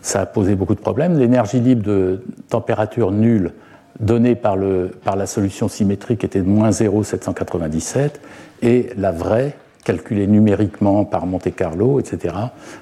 [0.02, 1.18] ça a posé beaucoup de problèmes.
[1.18, 3.52] L'énergie libre de température nulle
[4.00, 8.20] donnée par, le, par la solution symétrique était de moins 0,797
[8.62, 12.34] et la vraie, calculée numériquement par Monte Carlo, etc.,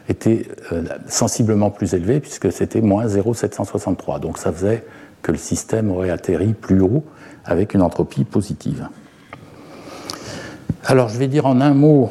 [0.08, 4.18] était euh, sensiblement plus élevée puisque c'était moins 0,763.
[4.18, 4.84] Donc ça faisait
[5.22, 7.04] que le système aurait atterri plus haut
[7.44, 8.88] avec une entropie positive.
[10.84, 12.11] Alors je vais dire en un mot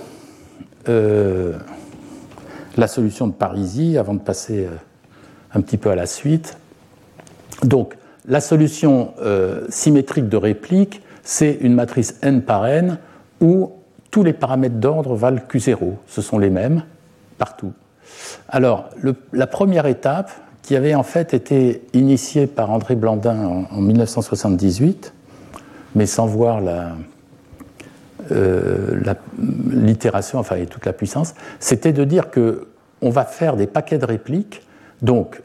[0.87, 1.57] euh,
[2.77, 4.75] la solution de Parisi avant de passer euh,
[5.53, 6.57] un petit peu à la suite.
[7.63, 7.95] Donc,
[8.29, 9.13] la solution
[9.69, 12.99] symétrique de réplique, c'est une matrice n par n
[13.39, 13.71] où
[14.17, 15.93] tous les paramètres d'ordre valent Q0.
[16.07, 16.81] Ce sont les mêmes
[17.37, 17.71] partout.
[18.49, 18.89] Alors,
[19.31, 20.31] la première étape,
[20.63, 25.13] qui avait en fait été initiée par André Blandin en, 1978,
[25.93, 26.63] mais sans voir
[28.31, 28.99] euh,
[29.69, 32.69] l'itération, enfin, et toute la puissance, c'était de dire que
[33.01, 34.63] on va faire des paquets de répliques
[35.03, 35.43] donc,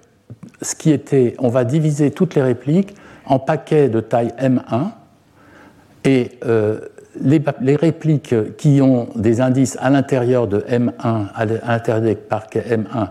[0.62, 2.94] ce qui était, on va diviser toutes les répliques
[3.26, 4.92] en paquets de taille M1
[6.04, 6.80] et euh,
[7.20, 13.08] les, répliques qui ont des indices à l'intérieur de M1, à l'intérieur des paquets M1,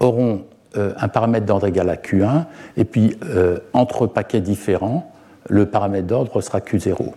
[0.00, 0.44] auront
[0.76, 2.44] euh, un paramètre d'ordre égal à Q1
[2.76, 5.10] et puis euh, entre paquets différents,
[5.48, 7.12] le paramètre d'ordre sera Q0.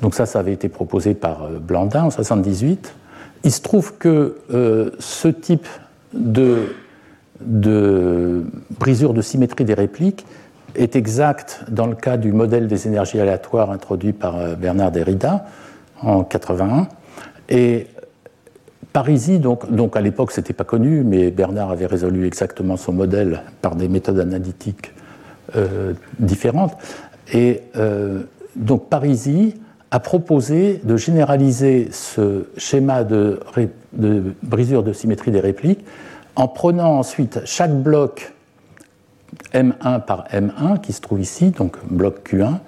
[0.00, 2.94] Donc ça, ça avait été proposé par Blandin en 1978.
[3.44, 4.36] Il se trouve que
[4.98, 5.66] ce type
[6.12, 6.66] de
[8.78, 10.24] brisure de symétrie des répliques
[10.74, 15.46] est exact dans le cas du modèle des énergies aléatoires introduit par euh, Bernard Derrida
[16.02, 16.88] en 81.
[17.48, 17.86] Et
[18.92, 22.92] Parisi, donc, donc à l'époque, ce n'était pas connu, mais Bernard avait résolu exactement son
[22.92, 24.92] modèle par des méthodes analytiques
[25.56, 26.76] euh, différentes.
[27.32, 28.22] Et euh,
[28.56, 29.54] donc Parisi
[29.90, 33.40] a proposé de généraliser ce schéma de,
[33.92, 35.84] de brisure de symétrie des répliques
[36.36, 38.32] en prenant ensuite chaque bloc
[39.54, 42.58] M1 par M1 qui se trouve ici, donc bloc Q1,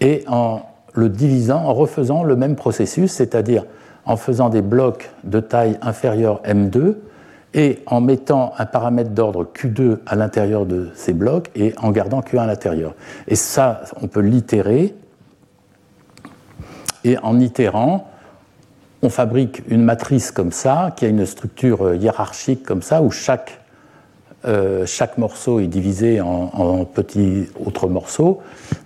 [0.00, 0.62] et en
[0.94, 3.64] le divisant, en refaisant le même processus, c'est-à-dire
[4.04, 6.96] en faisant des blocs de taille inférieure M2
[7.54, 12.20] et en mettant un paramètre d'ordre Q2 à l'intérieur de ces blocs et en gardant
[12.20, 12.94] Q1 à l'intérieur.
[13.26, 14.94] Et ça, on peut l'itérer.
[17.04, 18.10] Et en itérant,
[19.02, 23.10] on fabrique une matrice comme ça, qui a une structure euh, hiérarchique comme ça, où
[23.10, 23.60] chaque,
[24.46, 28.40] euh, chaque morceau est divisé en, petits autres morceaux.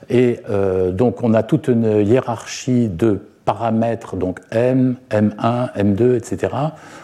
[0.08, 6.52] Et euh, donc on a toute une hiérarchie de paramètres, donc M, M1, M2, etc.,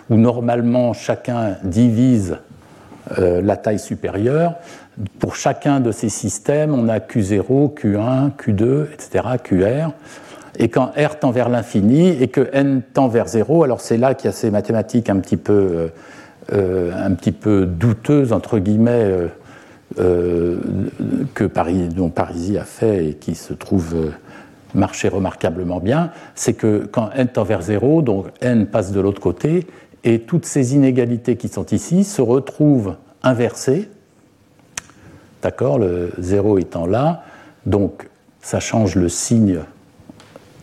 [0.08, 2.38] où normalement chacun divise
[3.16, 4.56] la taille supérieure.
[5.18, 9.90] Pour chacun de ces systèmes, on a Q0, Q1, Q2, etc., QR.
[10.58, 14.14] Et quand R tend vers l'infini et que n tend vers 0, alors c'est là
[14.14, 15.88] qu'il y a ces mathématiques un petit peu, euh, euh,
[16.52, 19.28] un petit peu douteuses, entre guillemets,
[19.98, 20.58] euh,
[21.34, 24.12] que Paris, dont Parisi a fait et qui se trouvent
[24.74, 29.20] marcher remarquablement bien, c'est que quand n tend vers 0, donc n passe de l'autre
[29.20, 29.66] côté,
[30.04, 33.88] et toutes ces inégalités qui sont ici se retrouvent inversées,
[35.42, 37.24] d'accord, le 0 étant là,
[37.64, 38.08] donc
[38.42, 39.60] ça change le signe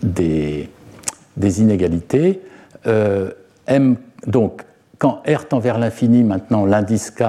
[0.04, 0.69] des,
[1.38, 2.41] inégalités.
[2.86, 3.32] Euh,
[3.65, 4.62] M, donc,
[4.98, 7.24] quand R tend vers l'infini, maintenant l'indice K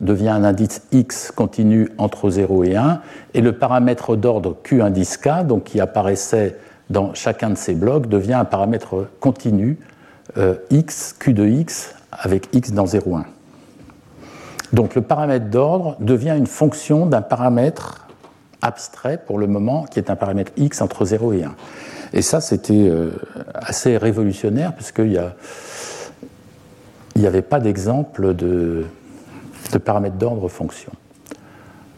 [0.00, 3.00] devient un indice X continu entre 0 et 1,
[3.34, 6.56] et le paramètre d'ordre Q indice K, donc qui apparaissait
[6.90, 9.78] dans chacun de ces blocs devient un paramètre continu
[10.38, 13.24] euh, x, q de x, avec x dans 0,1.
[14.72, 18.06] Donc le paramètre d'ordre devient une fonction d'un paramètre
[18.62, 21.54] abstrait pour le moment, qui est un paramètre x entre 0 et 1.
[22.12, 23.10] Et ça, c'était euh,
[23.54, 25.20] assez révolutionnaire, puisqu'il
[27.22, 28.84] n'y avait pas d'exemple de,
[29.84, 30.92] paramètre d'ordre fonction.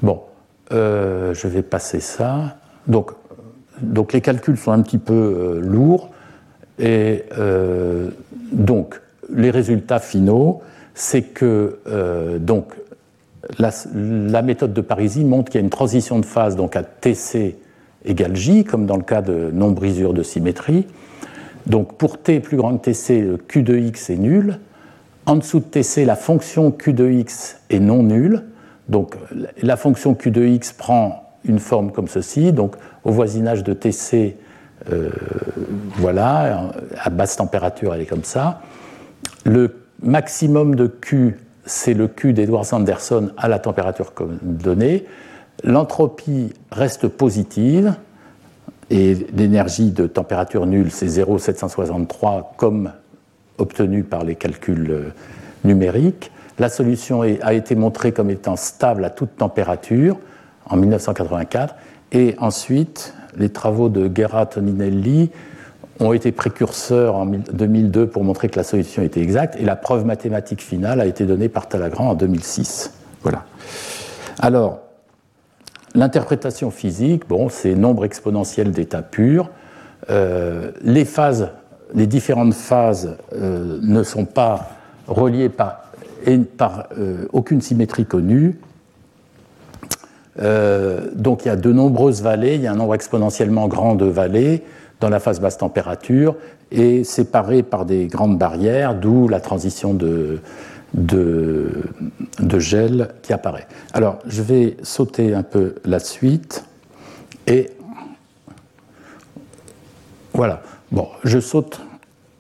[0.03, 0.21] Bon,
[0.73, 2.57] euh, je vais passer ça.
[2.87, 3.13] Donc,
[3.81, 6.11] donc les calculs sont un petit peu euh, lourds.
[6.79, 7.25] Et
[8.53, 9.01] donc,
[9.35, 10.61] les résultats finaux,
[10.95, 11.79] c'est que
[12.39, 12.75] donc,
[13.59, 17.57] la, méthode de Parisi montre qu'il y a une transition de phase donc à TC
[18.05, 20.87] égale J, comme dans le cas de non-brisure de symétrie.
[21.67, 24.59] Donc pour T plus grand que TC, Q de X est nul.
[25.27, 28.45] En dessous de TC, la fonction Q de X est non nulle.
[28.89, 29.17] Donc
[29.61, 32.53] la fonction Q de X prend une forme comme ceci.
[32.53, 34.37] Donc au voisinage de TC,
[34.93, 35.11] euh,
[35.97, 36.71] voilà,
[37.03, 38.61] à basse température, elle est comme ça.
[39.45, 41.37] Le maximum de Q
[41.67, 44.13] c'est le Q d'Edwards-Anderson à la température
[44.43, 45.05] donnée.
[45.65, 47.95] L'entropie reste positive
[48.89, 52.93] et l'énergie de température nulle, c'est 0,763 comme
[53.59, 55.09] obtenu par les calculs euh,
[55.65, 56.31] numériques.
[56.59, 60.17] La solution a été montrée comme étant stable à toute température
[60.65, 61.75] en 1984.
[62.13, 65.31] Et ensuite, les travaux de Gerhard Toninelli
[66.01, 70.05] ont été précurseurs en 2002 pour montrer que la solution était exacte, et la preuve
[70.05, 72.93] mathématique finale a été donnée par Talagrand en 2006.
[73.23, 73.45] Voilà.
[74.39, 74.81] Alors,
[75.95, 79.51] l'interprétation physique, bon, c'est nombre exponentiel d'état pur.
[80.11, 81.51] Euh, les phases,
[81.95, 84.71] les différentes phases euh, ne sont pas
[85.07, 85.85] reliées par,
[86.27, 88.59] euh, aucune symétrie connue.
[90.39, 94.05] donc il y a de nombreuses vallées, il y a un nombre exponentiellement grand de
[94.05, 94.63] vallées
[95.01, 96.37] dans la phase basse température
[96.71, 100.41] et séparés par des grandes barrières, d'où la transition de,
[102.59, 103.67] gel qui apparaît.
[103.93, 106.65] Alors, je vais sauter un peu la suite
[107.47, 107.71] et
[110.33, 110.61] voilà.
[110.93, 111.81] Bon, je saute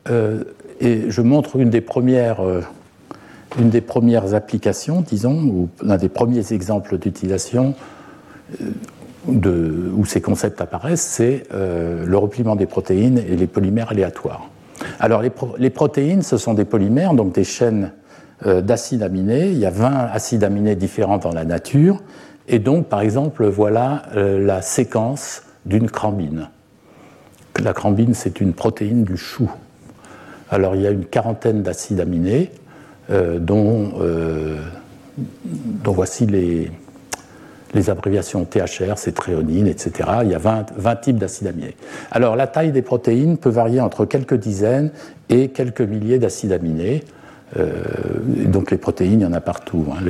[0.08, 0.44] euh,
[0.80, 2.40] et je montre une des premières.
[2.40, 2.62] Euh,
[3.58, 7.74] une des premières applications, disons, ou l'un des premiers exemples d'utilisation
[8.60, 14.50] euh, où ces concepts apparaissent, c'est le repliement des protéines et les polymères aléatoires.
[15.00, 17.92] Alors les, protéines, ce sont des polymères, donc des chaînes
[18.44, 19.48] d'acides aminés.
[19.48, 22.02] Il y a 20 acides aminés différents dans la nature.
[22.48, 26.48] Et donc, par exemple, voilà la séquence d'une crambine.
[27.62, 29.50] La crambine, c'est une protéine du chou.
[30.50, 32.50] Alors il y a une quarantaine d'acides aminés,
[33.10, 33.92] dont,
[35.46, 36.70] dont voici les,
[37.90, 39.92] abréviations THR, cétréonine, etc.
[40.22, 41.76] Il y a 20, types d'acides aminés.
[42.10, 44.90] Alors la taille des protéines peut varier entre quelques dizaines
[45.28, 47.04] et quelques milliers d'acides aminés.
[47.58, 47.82] Euh,
[48.46, 49.86] donc les protéines, il y en a partout.
[49.92, 50.02] Hein.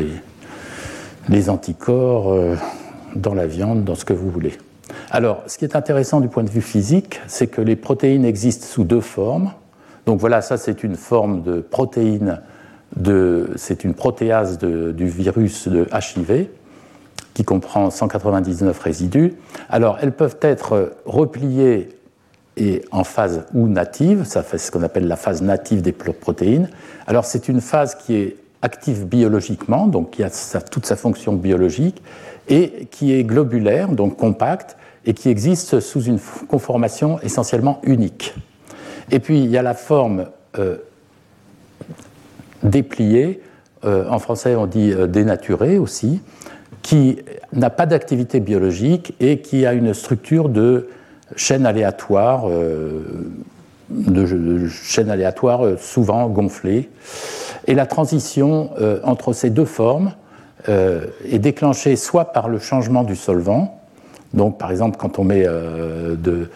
[1.29, 2.55] les, anticorps euh,
[3.15, 4.57] dans la viande, dans ce que vous voulez.
[5.11, 8.67] Alors, ce qui est intéressant du point de vue physique, c'est que les protéines existent
[8.67, 9.53] sous deux formes.
[10.07, 12.41] Donc voilà, ça c'est une forme de protéine,
[13.57, 16.47] c'est une protéase du virus de HIV
[17.35, 19.35] qui comprend 199 résidus.
[19.69, 21.89] Alors, elles peuvent être repliées
[22.57, 26.71] et en phase ou native, ça fait ce qu'on appelle la phase native des protéines.
[27.07, 30.31] Alors, c'est une phase qui est active biologiquement, donc qui a
[30.71, 32.03] toute sa fonction biologique,
[32.49, 38.35] et qui est globulaire, donc compacte, et qui existe sous une conformation essentiellement unique.
[39.11, 40.27] Et puis, il y a la forme
[40.59, 40.77] euh,
[42.63, 43.41] dépliée,
[43.85, 46.21] euh, en français on dit euh, dénaturée aussi,
[46.83, 47.19] qui
[47.53, 50.89] n'a pas d'activité biologique et qui a une structure de
[51.35, 52.49] chaîne aléatoire,
[53.91, 56.89] de, chaîne aléatoire souvent gonflée.
[57.67, 58.71] Et la transition
[59.03, 60.13] entre ces deux formes
[60.69, 63.81] est déclenchée soit par le changement du solvant,
[64.35, 66.51] donc par exemple quand on met de,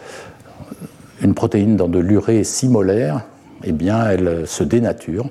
[1.21, 3.21] une protéine dans de l'urée 6 molaire,
[3.63, 5.29] eh bien elle se dénature.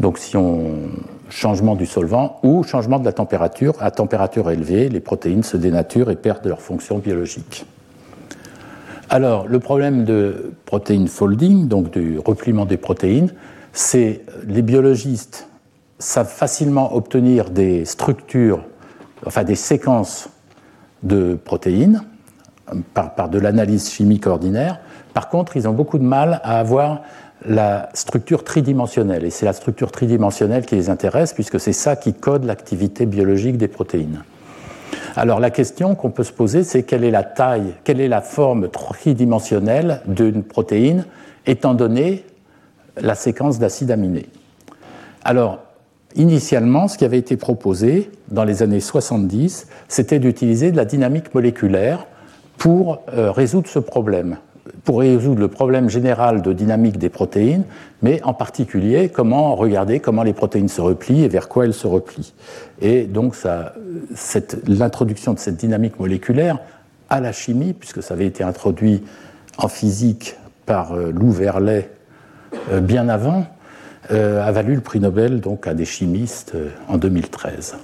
[0.00, 0.90] Donc si on
[1.30, 3.74] changement du solvant ou changement de la température.
[3.80, 7.66] À température élevée, les protéines se dénaturent et perdent leur fonction biologique.
[9.10, 13.32] Alors, le problème de protein folding, donc du repliement des protéines,
[13.72, 15.47] c'est les biologistes
[15.98, 18.64] savent facilement obtenir des structures,
[19.26, 20.28] enfin des séquences
[21.02, 22.02] de protéines
[22.94, 24.80] par, par de l'analyse chimique ordinaire.
[25.14, 27.02] Par contre, ils ont beaucoup de mal à avoir
[27.46, 29.24] la structure tridimensionnelle.
[29.24, 33.56] Et c'est la structure tridimensionnelle qui les intéresse, puisque c'est ça qui code l'activité biologique
[33.58, 34.22] des protéines.
[35.16, 38.20] Alors la question qu'on peut se poser, c'est quelle est la taille, quelle est la
[38.20, 41.06] forme tridimensionnelle d'une protéine,
[41.46, 42.24] étant donné
[42.96, 44.26] la séquence d'acides aminés.
[45.24, 45.60] Alors,
[46.16, 51.34] initialement, ce qui avait été proposé dans les années 70, c'était d'utiliser de la dynamique
[51.34, 52.06] moléculaire
[52.56, 54.38] pour euh, résoudre ce problème,
[54.84, 57.64] pour résoudre le problème général de dynamique des protéines,
[58.02, 61.86] mais en particulier comment regarder comment les protéines se replient et vers quoi elles se
[61.86, 62.34] replient.
[62.80, 63.36] Et donc
[64.66, 66.58] l'introduction de cette dynamique moléculaire
[67.10, 69.02] à la chimie, puisque ça avait été introduit
[69.56, 70.36] en physique
[70.66, 71.90] par euh, Lou Verlet
[72.70, 73.46] euh, bien avant,
[74.10, 76.54] a valu le prix Nobel donc à des chimistes
[76.88, 77.76] en 2013.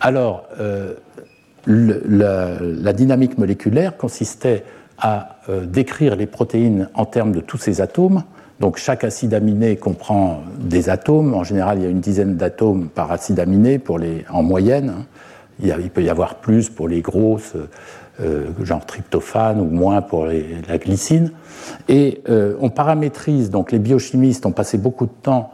[0.00, 0.48] Alors,
[1.66, 4.64] la, dynamique moléculaire consistait
[4.98, 8.22] à euh, décrire les protéines en termes de tous ces atomes.
[8.60, 11.34] Donc chaque acide aminé comprend des atomes.
[11.34, 13.80] En général, il y a une dizaine d'atomes par acide aminé
[14.30, 14.92] en moyenne.
[15.62, 17.68] Il, peut y avoir plus pour les grosses, euh,
[18.62, 21.32] genre tryptophane, ou moins pour la glycine.
[21.88, 25.50] Et euh, on paramétrise, donc les biochimistes ont passé beaucoup de temps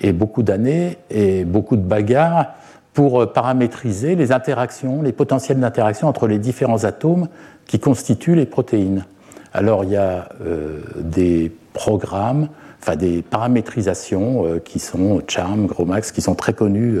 [0.00, 2.54] et beaucoup d'années et beaucoup de bagarres
[2.94, 7.28] pour euh, paramétriser les interactions, les potentiels d'interaction entre les différents atomes
[7.66, 9.04] qui constituent les protéines.
[9.52, 12.48] Alors il y a euh, des programmes,
[12.80, 16.98] enfin des paramétrisations euh, qui sont CHARM, GROMAX, qui sont très connus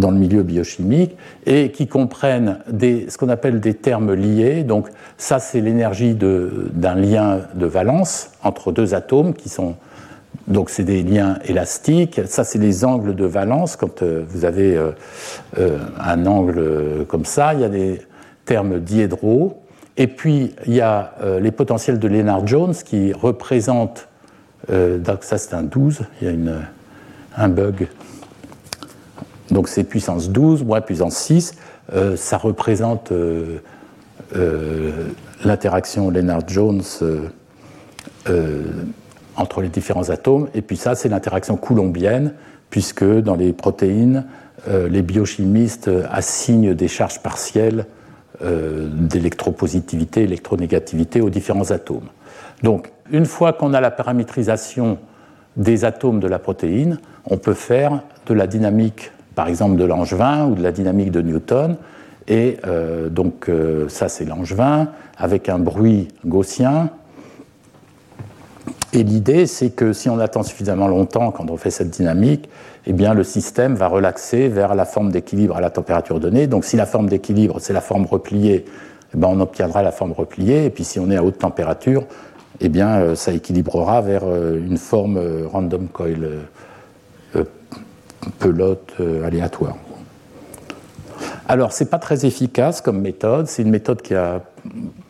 [0.00, 4.64] dans le milieu biochimique et qui comprennent ce qu'on appelle des termes liés.
[4.64, 4.88] Donc
[5.18, 9.76] ça c'est l'énergie d'un lien de valence entre deux atomes qui sont
[10.50, 12.20] donc c'est des liens élastiques.
[12.26, 13.76] Ça, c'est les angles de valence.
[13.76, 14.90] Quand euh, vous avez euh,
[15.58, 18.00] euh, un angle comme ça, il y a des
[18.44, 19.56] termes diédraux.
[19.96, 24.08] Et puis, il y a les potentiels de Lennard-Jones qui représentent,
[24.72, 26.52] donc ça c'est un 12, il y a
[27.36, 27.86] un bug.
[29.50, 31.54] Donc c'est puissance 12, moins puissance 6.
[32.16, 33.12] ça représente
[35.44, 36.82] l'interaction Lennard-Jones
[39.36, 40.48] entre les différents atomes.
[40.54, 42.34] Et puis ça, c'est l'interaction coulombienne,
[42.68, 44.26] puisque dans les protéines,
[44.68, 47.86] euh, les biochimistes assignent des charges partielles
[48.42, 52.08] euh, d'électropositivité, électronégativité aux différents atomes.
[52.62, 54.98] Donc, une fois qu'on a la paramétrisation
[55.56, 60.46] des atomes de la protéine, on peut faire de la dynamique, par exemple, de Langevin
[60.46, 61.76] ou de la dynamique de Newton.
[62.28, 63.50] Et euh, donc,
[63.88, 66.90] ça, c'est Langevin, avec un bruit gaussien
[68.92, 72.48] et l'idée, c'est que si on attend suffisamment longtemps quand on fait cette dynamique,
[72.86, 76.48] eh bien, le système va relaxer vers la forme d'équilibre à la température donnée.
[76.48, 78.64] Donc, si la forme d'équilibre, c'est la forme repliée,
[79.14, 80.64] eh bien, on obtiendra la forme repliée.
[80.64, 82.04] Et puis, si on est à haute température,
[82.60, 86.28] eh bien, euh, ça équilibrera vers euh, une forme euh, random coil
[88.38, 88.94] pelote
[89.24, 89.76] aléatoire.
[91.48, 93.46] Alors, c'est pas très efficace comme méthode.
[93.46, 94.40] C'est une méthode qui a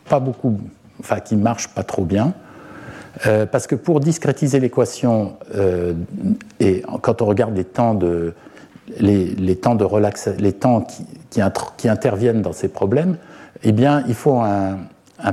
[0.09, 0.59] pas beaucoup,
[0.99, 2.33] enfin, qui marche pas trop bien.
[3.27, 5.95] Euh, parce que pour discrétiser l'équation, euh,
[6.59, 8.33] et quand on regarde les temps de,
[8.99, 9.77] les, les temps
[10.81, 11.05] qui,
[11.77, 13.17] qui, interviennent dans ces problèmes,
[13.63, 14.79] eh bien, il faut un,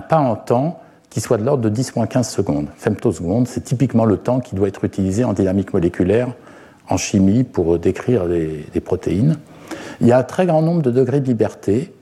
[0.09, 2.67] pas en temps qui soit de l'ordre de 10-15 secondes.
[2.75, 6.29] Femtosecondes, c'est typiquement le temps qui doit être utilisé en dynamique moléculaire,
[6.89, 9.37] en chimie, pour décrire des protéines.
[10.01, 11.93] Il y a un très grand nombre de degrés de liberté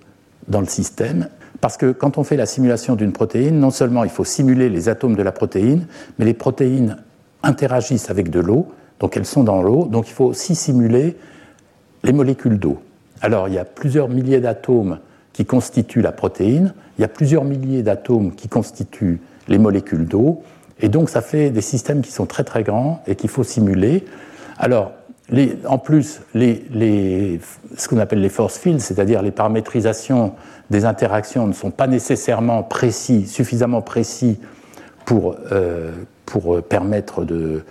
[0.47, 1.27] dans le système,
[1.61, 4.89] parce que quand on fait la simulation d'une protéine, non seulement il faut simuler les
[4.89, 5.88] atomes de la protéine,
[6.19, 6.97] mais les protéines
[7.41, 8.67] interagissent avec de l'eau,
[8.99, 11.15] donc elles sont dans l'eau, donc il faut aussi simuler
[12.03, 12.79] les molécules d'eau.
[13.21, 14.99] Alors il y a plusieurs milliers d'atomes
[15.33, 20.43] qui constituent la protéine, il y a plusieurs milliers d'atomes qui constituent les molécules d'eau,
[20.79, 24.05] et donc ça fait des systèmes qui sont très très grands et qu'il faut simuler.
[24.57, 24.91] Alors
[25.67, 30.33] en plus, ce qu'on appelle les force fields, c'est-à-dire les paramétrisations
[30.69, 34.39] des interactions, ne sont pas nécessairement précis, suffisamment précis
[35.05, 35.91] pour, euh,
[36.69, 37.63] permettre de,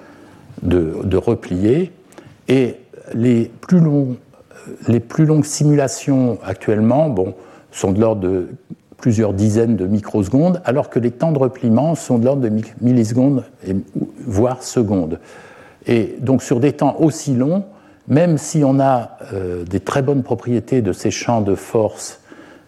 [1.16, 1.92] replier.
[2.48, 2.76] Et
[3.12, 7.34] les plus, longues simulations actuellement bon,
[7.70, 8.48] sont de l'ordre de
[8.96, 13.44] plusieurs dizaines de microsecondes, alors que les temps de repliement sont de l'ordre de millisecondes,
[14.26, 15.18] voire secondes.
[15.86, 17.64] Et donc sur des temps aussi longs,
[18.08, 22.20] même si on a euh, des très bonnes propriétés de ces champs de force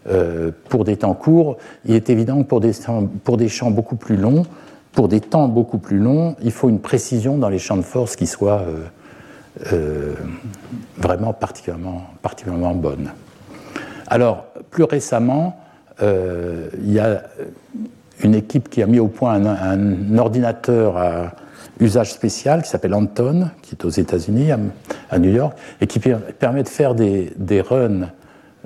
[0.08, 2.72] euh, pour des temps courts, il est évident que pour des,
[3.36, 4.44] des champs beaucoup plus longs,
[4.92, 8.16] pour des temps beaucoup plus longs, il faut une précision dans les champs de force
[8.16, 8.62] qui soit
[9.72, 10.14] euh,
[10.96, 13.10] vraiment particulièrement, particulièrement bonne.
[14.06, 15.58] Alors, plus récemment,
[16.00, 17.22] il y a
[18.22, 21.32] une équipe qui a mis au point un ordinateur à
[21.80, 24.50] usage spécial qui s'appelle Anton, qui est aux États-Unis,
[25.10, 28.08] à, New York, et qui permet de faire des, runs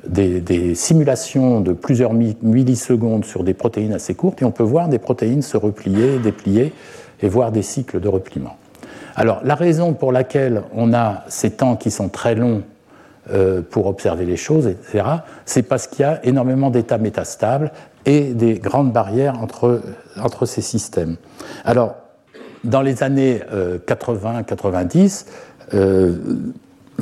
[0.06, 4.98] des, simulations de plusieurs millisecondes sur des protéines assez courtes et on peut voir des
[4.98, 6.72] protéines se replier, déplier
[7.20, 8.56] et voir des cycles de repliement.
[9.16, 12.62] Alors la raison pour laquelle on a ces temps qui sont très longs
[13.30, 15.04] euh, pour observer les choses, etc.,
[15.44, 17.70] c'est parce qu'il y a énormément d'états métastables
[18.06, 19.82] et des grandes barrières entre,
[20.18, 21.16] entre ces systèmes.
[21.64, 21.96] Alors,
[22.64, 23.40] dans les années
[23.86, 25.26] 80-90,
[25.72, 26.16] euh, euh,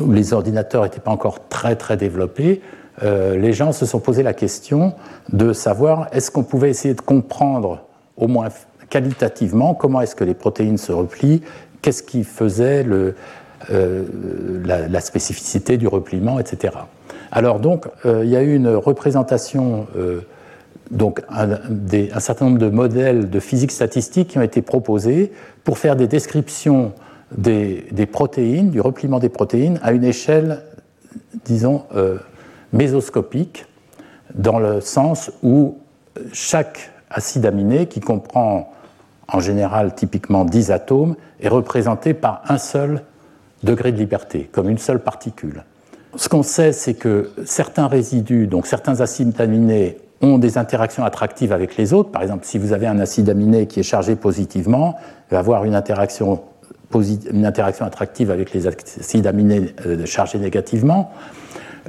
[0.00, 2.60] où les ordinateurs n'étaient pas encore très très développés,
[3.00, 4.92] les gens se sont posé la question
[5.32, 7.84] de savoir est-ce qu'on pouvait essayer de comprendre,
[8.16, 8.48] au moins
[8.90, 11.42] qualitativement, comment est-ce que les protéines se replient,
[11.80, 12.84] qu'est-ce qui faisait
[13.70, 14.04] euh,
[14.64, 16.74] la, spécificité du repliement, etc.
[17.32, 20.20] Alors donc, euh, il y a eu une représentation, euh,
[20.90, 25.32] donc un, certain nombre de modèles de physique statistique qui ont été proposés
[25.64, 26.92] pour faire des descriptions
[27.36, 30.62] des, protéines, du repliement des protéines, à une échelle,
[31.44, 31.84] disons,
[32.72, 33.66] mésoscopique,
[34.34, 35.76] dans le sens où
[36.32, 38.72] chaque acide aminé, qui comprend
[39.30, 43.02] en général typiquement 10 atomes, est représenté par un seul
[43.62, 45.64] degré de liberté, comme une seule particule.
[46.16, 51.52] Ce qu'on sait, c'est que certains résidus, donc certains acides aminés, ont des interactions attractives
[51.52, 52.10] avec les autres.
[52.10, 54.96] Par exemple, si vous avez un acide aminé qui est chargé positivement,
[55.30, 56.42] il va avoir une interaction,
[57.80, 61.12] attractive avec les acides aminés euh, chargés négativement.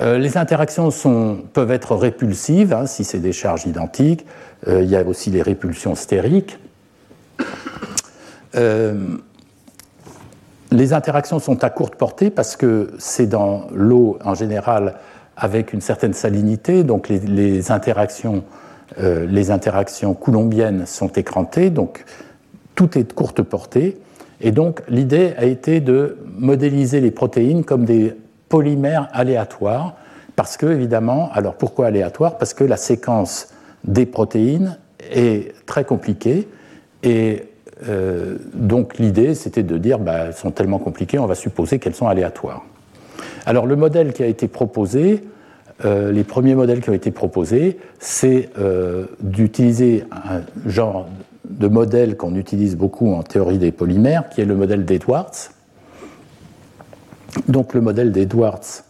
[0.02, 0.90] Euh, les interactions
[1.54, 4.26] peuvent être répulsives, hein, si c'est des charges identiques.
[4.68, 6.60] Euh, il y a aussi les répulsions stériques.
[10.72, 14.96] Les interactions sont à courte portée parce que c'est dans l'eau en général
[15.40, 18.44] avec une certaine salinité, donc les, interactions,
[19.00, 22.04] euh, les interactions coulombiennes sont écrantées, donc
[22.76, 23.98] tout est de courte portée.
[24.42, 28.14] Et donc l'idée a été de modéliser les protéines comme des
[28.50, 29.96] polymères aléatoires,
[30.36, 32.38] parce que évidemment, alors pourquoi aléatoires?
[32.38, 33.50] Parce que la séquence
[33.86, 34.78] des protéines
[35.12, 36.48] est très compliquée
[37.04, 37.44] et
[37.88, 41.96] euh, donc l'idée, c'était de dire, bah, elles sont tellement compliquées, on va supposer qu'elles
[41.96, 42.66] sont aléatoires.
[43.50, 45.24] Alors le modèle qui a été proposé,
[45.84, 51.08] euh, les premiers modèles qui ont été proposés, c'est euh, d'utiliser un genre
[51.50, 55.32] de modèle qu'on utilise beaucoup en théorie des polymères, qui est le modèle d'Edwards.
[57.48, 58.84] Donc le modèle d'Edwards,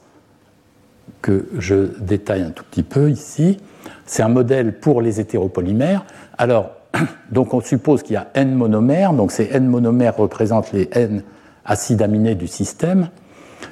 [1.21, 3.59] que je détaille un tout petit peu ici,
[4.05, 6.05] c'est un modèle pour les hétéropolymères.
[6.37, 6.71] Alors,
[7.31, 11.23] donc on suppose qu'il y a n monomères, donc ces n monomères représentent les n
[11.63, 13.07] acides aminés du système.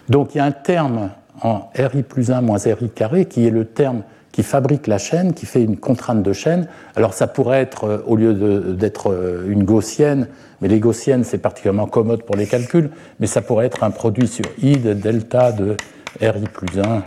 [0.10, 1.10] Donc il y a un terme
[1.42, 4.04] en RI plus 1 moins RI carré qui est le terme
[4.38, 6.68] qui fabrique la chaîne, qui fait une contrainte de chaîne.
[6.96, 8.36] Alors ça pourrait être, euh, au lieu
[8.76, 10.28] d'être euh, une gaussienne,
[10.62, 14.28] mais les gaussiennes c'est particulièrement commode pour les calculs, mais ça pourrait être un produit
[14.28, 15.76] sur I de delta de
[16.22, 17.04] RI plus 1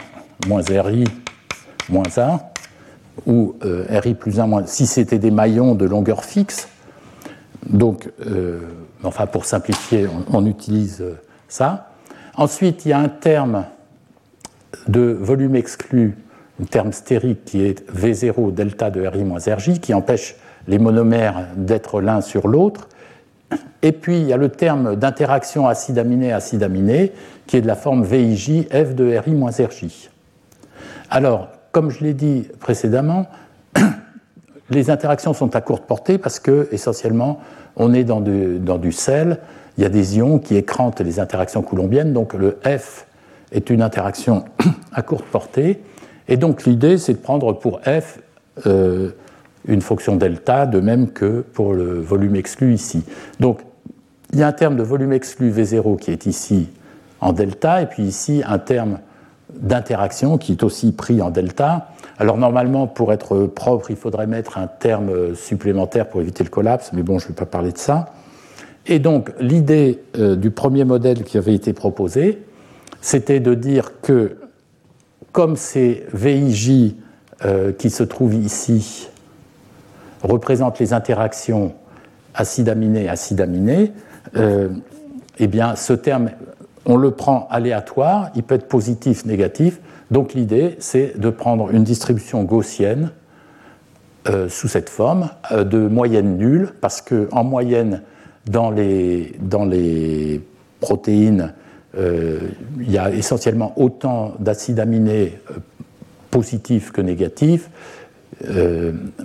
[0.48, 1.04] moins RI
[1.88, 2.40] moins 1
[3.26, 6.68] ou euh, RI plus 1 moins, si c'était des maillons de longueur fixe.
[7.68, 8.08] Donc,
[9.04, 11.04] enfin, pour simplifier, on, utilise
[11.46, 11.89] ça.
[12.36, 13.64] Ensuite, il y a un terme
[14.88, 16.16] de volume exclu,
[16.60, 20.36] un terme stérique qui est V0 delta de RI moins RJ, qui empêche
[20.68, 22.88] les monomères d'être l'un sur l'autre.
[23.82, 27.12] Et puis, il y a le terme d'interaction acide-aminé-acide aminé,
[27.46, 30.10] qui est de la forme VIJ F de RI moins RJ.
[31.10, 33.26] Alors, comme je l'ai dit précédemment,
[34.70, 37.40] les interactions sont à courte portée parce que, essentiellement,
[37.76, 39.38] on est dans du, sel,
[39.76, 43.06] il y a des ions qui écrantent les interactions coulombiennes, donc le F
[43.52, 44.44] est une interaction
[44.92, 45.80] à courte portée.
[46.28, 48.20] Et donc l'idée, c'est de prendre pour F
[48.66, 49.10] euh,
[49.66, 53.04] une fonction delta, de même que pour le volume exclu ici.
[53.40, 53.60] Donc
[54.32, 56.68] il y a un terme de volume exclu V0 qui est ici
[57.20, 58.98] en delta, et puis ici un terme
[59.54, 61.88] d'interaction qui est aussi pris en delta.
[62.18, 66.92] Alors normalement, pour être propre, il faudrait mettre un terme supplémentaire pour éviter le collapse,
[66.92, 68.12] mais bon, je ne vais pas parler de ça.
[68.90, 72.42] Et donc l'idée euh, du premier modèle qui avait été proposé,
[73.00, 74.36] c'était de dire que
[75.30, 76.96] comme ces VIJ
[77.44, 79.08] euh, qui se trouvent ici
[80.24, 81.72] représentent les interactions
[82.34, 83.92] acide-aminé-acide-aminé,
[84.36, 84.68] euh,
[85.38, 86.30] eh bien ce terme
[86.84, 89.80] on le prend aléatoire, il peut être positif, négatif.
[90.10, 93.12] Donc l'idée, c'est de prendre une distribution gaussienne
[94.48, 98.02] sous cette forme de moyenne nulle, parce qu'en moyenne,
[98.46, 100.40] dans les, dans les
[100.80, 101.54] protéines,
[101.96, 102.38] euh,
[102.78, 105.38] il y a essentiellement autant d'acides aminés
[106.30, 107.70] positifs que négatifs.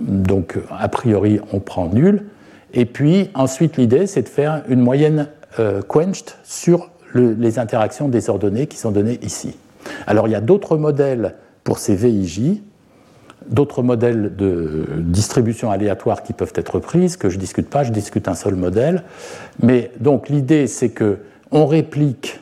[0.00, 2.26] donc, a priori, on prend nul.
[2.74, 5.28] Et puis, ensuite, l'idée, c'est de faire une moyenne
[5.88, 9.56] quenched sur les interactions désordonnées qui sont données ici.
[10.06, 12.62] Alors il y a d'autres modèles pour ces VIJ,
[13.48, 17.92] d'autres modèles de distribution aléatoire qui peuvent être prises, que je ne discute pas, je
[17.92, 19.02] discute un seul modèle.
[19.62, 21.18] Mais donc l'idée, c'est que
[21.50, 22.40] on réplique.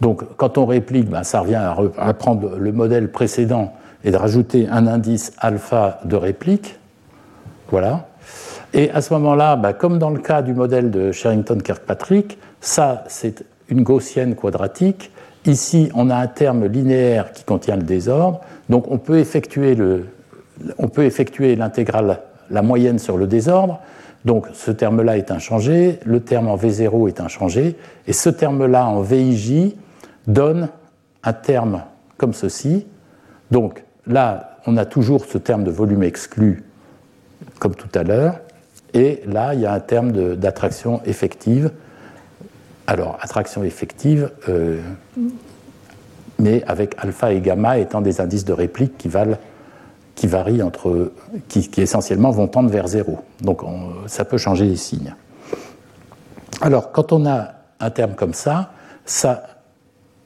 [0.00, 1.60] Donc quand on réplique, ben, ça revient
[1.98, 3.72] à, prendre le modèle précédent
[4.04, 6.78] et de rajouter un indice alpha de réplique.
[7.70, 8.08] Voilà.
[8.72, 13.44] Et à ce moment-là, ben, comme dans le cas du modèle de Sherrington-Kirkpatrick, ça c'est
[13.68, 15.10] une gaussienne quadratique.
[15.46, 18.40] Ici, on a un terme linéaire qui contient le désordre.
[18.68, 19.76] Donc on peut effectuer
[21.56, 23.80] l'intégrale, la moyenne sur le désordre.
[24.24, 29.00] Donc ce terme-là est inchangé, le terme en V0 est inchangé, et ce terme-là en
[29.00, 29.74] VIJ
[30.26, 30.68] donne
[31.22, 31.82] un terme
[32.16, 32.86] comme ceci.
[33.50, 36.64] Donc là, on a toujours ce terme de volume exclu,
[37.58, 38.40] comme tout à l'heure,
[38.94, 41.70] et là, il y a un terme d'attraction effective.
[42.86, 44.80] Alors, attraction effective, euh,
[46.38, 49.36] mais avec alpha et gamma étant des indices de réplique qui valent
[50.14, 51.12] qui varient entre,
[51.46, 53.20] qui, essentiellement vont tendre vers zéro.
[53.40, 53.60] Donc
[54.08, 55.14] ça peut changer les signes.
[56.60, 58.72] Alors quand on a un terme comme ça,
[59.04, 59.44] ça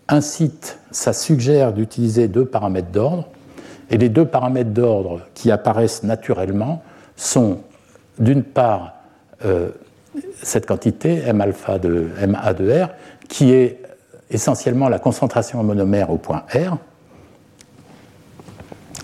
[0.09, 3.29] incite, ça suggère d'utiliser deux paramètres d'ordre.
[3.91, 6.83] Et les deux paramètres d'ordre qui apparaissent naturellement
[7.15, 7.59] sont
[8.19, 8.95] d'une part
[9.45, 9.69] euh,
[10.43, 12.89] cette quantité M alpha de MA de R
[13.29, 13.82] qui est
[14.33, 16.77] essentiellement la concentration en monomère au point R.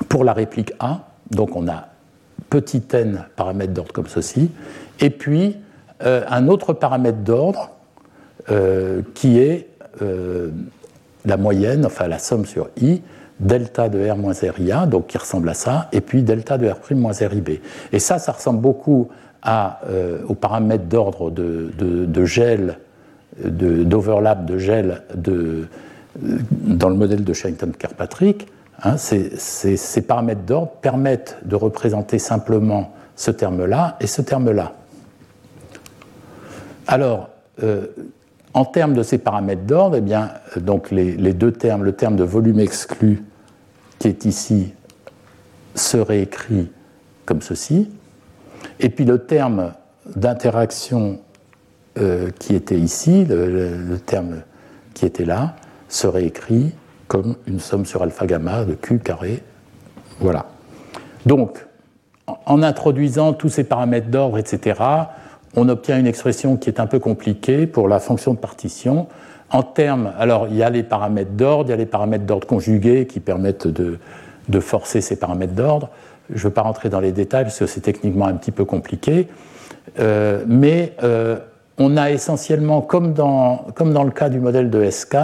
[0.08, 1.88] Pour la réplique A, donc on a
[2.50, 4.50] petit n paramètres d'ordre comme ceci,
[5.00, 5.56] et puis
[6.04, 7.70] euh, un autre paramètre d'ordre
[8.50, 9.68] euh, qui est
[10.00, 10.50] euh,
[11.24, 13.02] la moyenne, enfin la somme sur i,
[13.38, 16.94] delta de R moins RIA, donc qui ressemble à ça, et puis delta de R'
[16.94, 17.60] moins RIB.
[17.92, 19.08] Et ça, ça ressemble beaucoup
[19.42, 19.80] à,
[20.26, 22.78] aux paramètres d'ordre de, gel
[23.44, 25.66] d'overlap de, gel de,
[26.16, 28.48] dans le modèle de Sherrington-Kirkpatrick,
[28.82, 34.74] hein, ces, paramètres d'ordre permettent de représenter simplement ce terme-là et ce terme-là.
[36.86, 37.30] Alors,
[37.62, 37.86] euh,
[38.54, 42.16] en termes de ces paramètres d'ordre, eh bien, donc les, les, deux termes, le terme
[42.16, 43.22] de volume exclu
[43.98, 44.72] qui est ici
[45.74, 46.70] serait écrit
[47.26, 47.90] comme ceci,
[48.80, 49.72] et puis le terme
[50.16, 51.20] d'interaction
[51.98, 54.42] euh, qui était ici, le, terme
[54.94, 55.56] qui était là,
[55.88, 56.72] serait écrit
[57.06, 59.42] comme une somme sur alpha gamma de Q carré.
[60.20, 60.46] Voilà.
[61.26, 61.66] Donc,
[62.26, 64.80] en introduisant tous ces paramètres d'ordre, etc.,
[65.56, 69.06] on obtient une expression qui est un peu compliquée pour la fonction de partition.
[69.50, 72.46] En termes, alors il y a les paramètres d'ordre, il y a les paramètres d'ordre
[72.46, 73.98] conjugués qui permettent de,
[74.48, 75.88] de forcer ces paramètres d'ordre.
[76.30, 78.66] Je ne veux pas rentrer dans les détails parce que c'est techniquement un petit peu
[78.66, 79.28] compliqué.
[79.98, 81.38] Euh, mais euh,
[81.78, 85.16] on a essentiellement, comme dans, le cas du modèle de SK,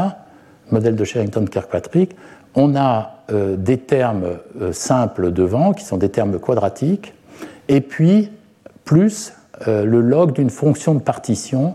[0.71, 2.17] modèle de Sherrington-Kirkpatrick,
[2.55, 7.15] on a euh, des termes euh, simples devant, qui sont des termes quadratiques,
[7.69, 8.31] et puis
[8.85, 9.33] plus
[9.67, 11.75] euh, le log d'une fonction de partition,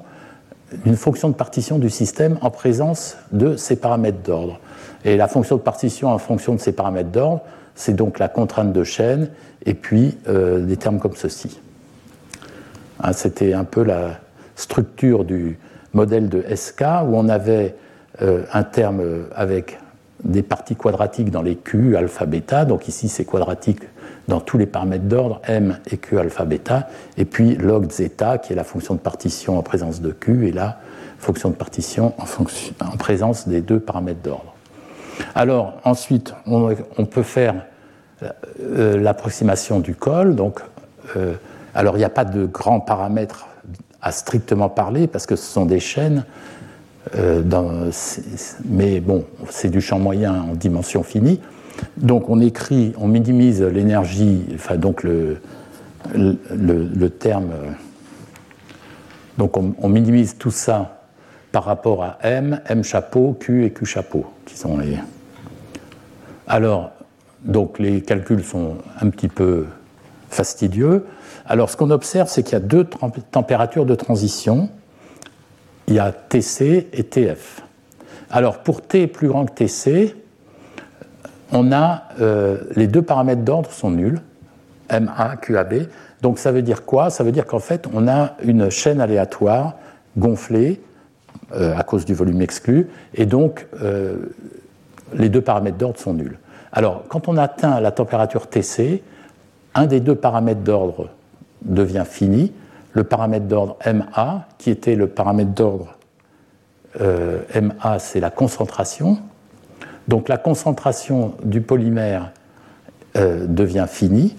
[0.85, 4.59] d'une fonction de partition du système en présence de ces paramètres d'ordre.
[5.03, 7.41] Et la fonction de partition en fonction de ces paramètres d'ordre,
[7.75, 9.29] c'est donc la contrainte de chaîne,
[9.65, 11.59] et puis des termes comme ceci.
[13.01, 14.19] Hein, c'était un peu la,
[14.59, 15.57] structure du
[15.93, 17.75] modèle de SK où on avait
[18.21, 19.01] euh, un terme
[19.35, 19.79] avec
[20.23, 22.65] des parties quadratiques dans les Q, alpha, bêta.
[22.65, 23.81] Donc ici, c'est quadratique
[24.27, 26.87] dans tous les paramètres d'ordre, M et Q, alpha, bêta.
[27.17, 30.51] Et puis log zeta, qui est la fonction de partition en présence de Q, et
[30.51, 30.77] la
[31.17, 34.53] fonction de partition en, fonction, en présence des deux paramètres d'ordre.
[35.35, 37.55] Alors ensuite, on, peut faire
[38.23, 40.35] euh, l'approximation du col.
[40.35, 40.59] Donc,
[41.15, 41.33] euh,
[41.73, 43.47] alors il n'y a pas de grands paramètres
[44.01, 46.25] à strictement parler, parce que ce sont des chaînes,
[47.15, 47.91] euh,
[48.65, 51.39] mais bon, c'est du champ moyen en dimension finie.
[51.97, 55.37] Donc on écrit, on minimise l'énergie, enfin donc le,
[56.13, 57.51] le, terme.
[59.37, 61.03] Donc on, minimise tout ça
[61.51, 64.97] par rapport à M, M chapeau, Q et Q chapeau, qui sont les.
[66.47, 66.91] Alors,
[67.43, 69.65] donc les calculs sont un petit peu
[70.29, 71.05] fastidieux.
[71.49, 72.85] Alors ce qu'on observe, c'est qu'il y a deux
[73.31, 74.69] températures de transition.
[75.87, 77.63] Il y a TC et TF.
[78.29, 80.15] Alors pour T plus grand que TC,
[81.51, 84.21] on a euh, les deux paramètres d'ordre sont nuls,
[84.91, 85.87] MA, QAB.
[86.21, 87.09] Donc ça veut dire quoi?
[87.09, 89.73] Ça veut dire qu'en fait, on a une chaîne aléatoire
[90.19, 90.79] gonflée
[91.53, 94.17] euh, à cause du volume exclu, et donc euh,
[95.15, 96.37] les deux paramètres d'ordre sont nuls.
[96.71, 99.01] Alors quand on atteint la température TC,
[99.73, 101.09] un des deux paramètres d'ordre
[101.63, 102.53] devient fini.
[102.93, 105.95] Le paramètre d'ordre MA, qui était le paramètre d'ordre
[106.99, 109.19] euh, MA, c'est la concentration.
[110.07, 112.31] Donc la concentration du polymère
[113.15, 114.35] devient finie.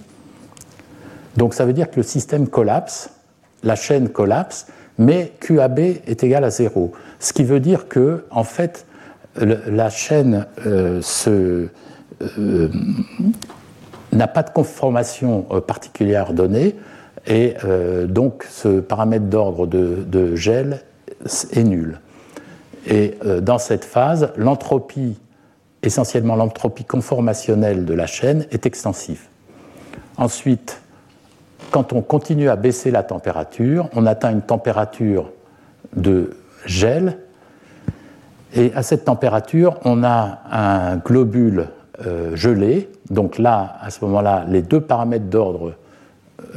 [1.36, 3.10] Donc ça veut dire que le système collapse,
[3.62, 6.92] la chaîne collapse, mais QAB est égal à 0.
[7.18, 8.86] Ce qui veut dire que, en fait,
[9.36, 10.46] la chaîne
[11.02, 11.68] se
[14.12, 16.76] n'a pas de conformation euh, particulière donnée,
[17.26, 20.82] et euh, donc ce paramètre d'ordre de, gel
[21.52, 22.00] est nul.
[22.86, 25.18] Et euh, dans cette phase, l'entropie,
[25.82, 29.22] essentiellement l'entropie conformationnelle de la chaîne, est extensive.
[30.16, 30.80] Ensuite,
[31.70, 35.30] quand on continue à baisser la température, on atteint une température
[35.94, 37.18] de gel,
[38.54, 41.68] et à cette température, on a un globule
[42.04, 42.88] euh, gelé.
[43.10, 45.74] Donc là, à ce moment-là, les deux paramètres d'ordre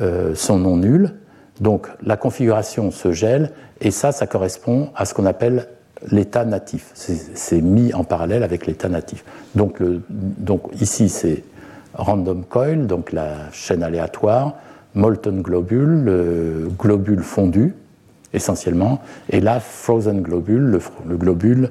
[0.01, 1.13] euh, sont non nuls.
[1.61, 5.67] Donc la configuration se gèle et ça, ça correspond à ce qu'on appelle
[6.11, 6.91] l'état natif.
[6.93, 9.23] C'est mis en parallèle avec l'état natif.
[9.55, 9.79] Donc,
[10.79, 11.43] ici, c'est
[11.93, 14.55] random coil, donc la chaîne aléatoire,
[14.95, 17.75] molten globule, le globule fondu
[18.33, 21.69] essentiellement, et là, frozen globule, le, globule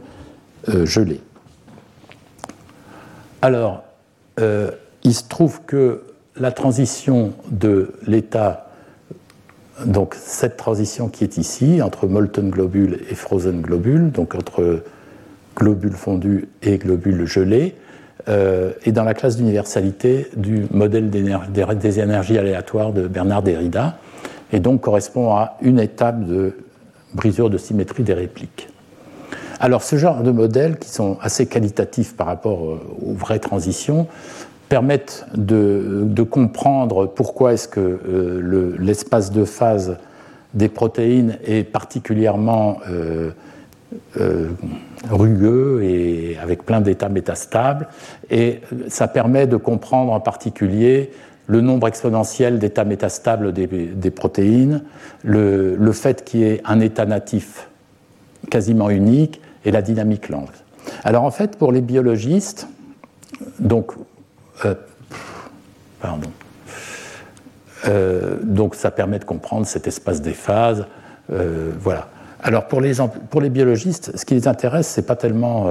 [0.69, 1.21] euh, gelé.
[3.43, 3.83] Alors,
[4.39, 4.71] euh,
[5.03, 6.03] il se trouve que
[6.39, 8.71] la transition de l'état,
[9.85, 14.83] donc cette transition qui est ici, entre molten globule et frozen globule, donc entre
[15.57, 17.75] globule fondu et globule gelé,
[18.29, 23.99] euh, est dans la classe d'universalité du modèle des énergies aléatoires de Bernard Derrida,
[24.53, 26.55] et donc correspond à une étape de
[27.15, 28.69] brisure de symétrie des répliques.
[29.61, 34.07] Alors ce genre de modèles, qui sont assez qualitatifs par rapport euh, aux vraies transitions,
[34.73, 39.99] permettent de, comprendre pourquoi est-ce que euh, l'espace de phase
[40.55, 43.33] des protéines est particulièrement euh,
[45.11, 47.87] rugueux et avec plein d'états métastables.
[48.31, 51.11] Et ça permet de comprendre en particulier
[51.49, 54.85] le nombre exponentiel d'états métastables des, protéines,
[55.23, 57.69] le, le fait qu'il y ait un état natif
[58.51, 60.65] quasiment unique et la dynamique lente.
[61.05, 62.69] Alors en fait, pour les biologistes,
[63.59, 63.93] donc,
[64.65, 64.75] euh,
[66.01, 66.31] pardon,
[67.87, 70.87] euh, donc ça permet de comprendre cet espace des phases.
[71.33, 72.09] Euh, voilà.
[72.43, 75.71] Alors pour les, biologistes, ce qui les intéresse, c'est pas tellement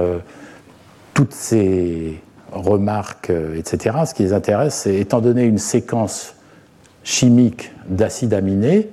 [1.12, 2.18] toutes ces
[2.50, 3.98] remarques, etc.
[4.06, 6.34] Ce qui les intéresse, c'est étant donné une séquence
[7.04, 8.88] chimique d'acides aminés,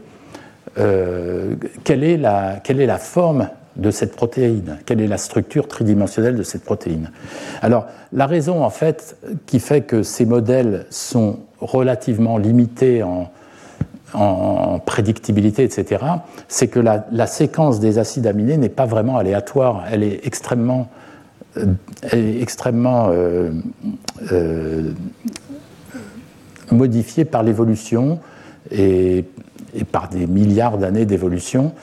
[0.76, 3.48] quelle est la forme
[3.80, 7.12] de cette protéine Quelle est la structure tridimensionnelle de cette protéine?
[7.62, 13.32] Alors, la raison, en fait, qui fait que ces modèles sont relativement limités en,
[14.88, 16.04] prédictibilité, etc.,
[16.48, 20.90] c'est que la, séquence des acides aminés n'est pas vraiment aléatoire, elle est extrêmement,
[22.12, 23.52] extrêmement euh,
[24.32, 24.94] euh,
[26.72, 28.20] modifiée par l'évolution
[28.72, 29.26] et,
[29.76, 31.74] et, par des milliards d'années d'évolution.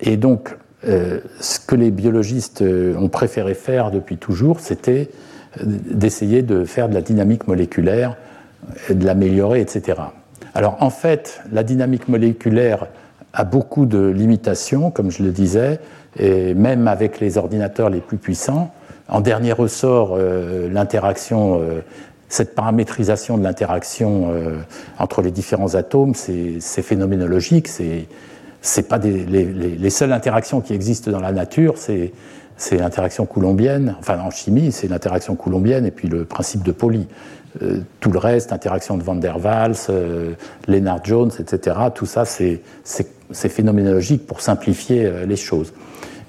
[0.00, 0.56] Et donc,
[0.86, 5.10] euh, ce que les biologistes euh, ont préféré faire depuis toujours, c'était
[5.60, 8.16] euh, d'essayer de faire de la dynamique moléculaire,
[8.90, 10.00] de l'améliorer, etc.
[10.54, 12.88] Alors en fait, la dynamique moléculaire
[13.32, 15.78] a beaucoup de limitations, comme je le disais,
[16.18, 18.72] et même avec les ordinateurs les plus puissants.
[19.08, 20.18] En dernier ressort,
[20.70, 21.60] l'interaction,
[22.28, 24.30] cette paramétrisation de l'interaction
[24.98, 27.68] entre les différents atomes, c'est phénoménologique,
[28.62, 32.12] c'est pas les, seules interactions qui existent dans la nature, c'est
[32.70, 37.08] l'interaction coulombienne, enfin en chimie, c'est l'interaction coulombienne et puis le principe de Pauli.
[37.60, 40.32] Euh, tout le reste, interaction de Van der Waals, euh,
[40.68, 42.62] Lennart Jones, etc., tout ça, c'est
[43.32, 45.74] phénoménologique pour simplifier euh, les choses.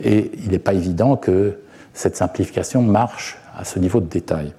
[0.04, 1.60] Et il n'est pas évident que
[1.94, 4.52] cette simplification marche à ce niveau de détail.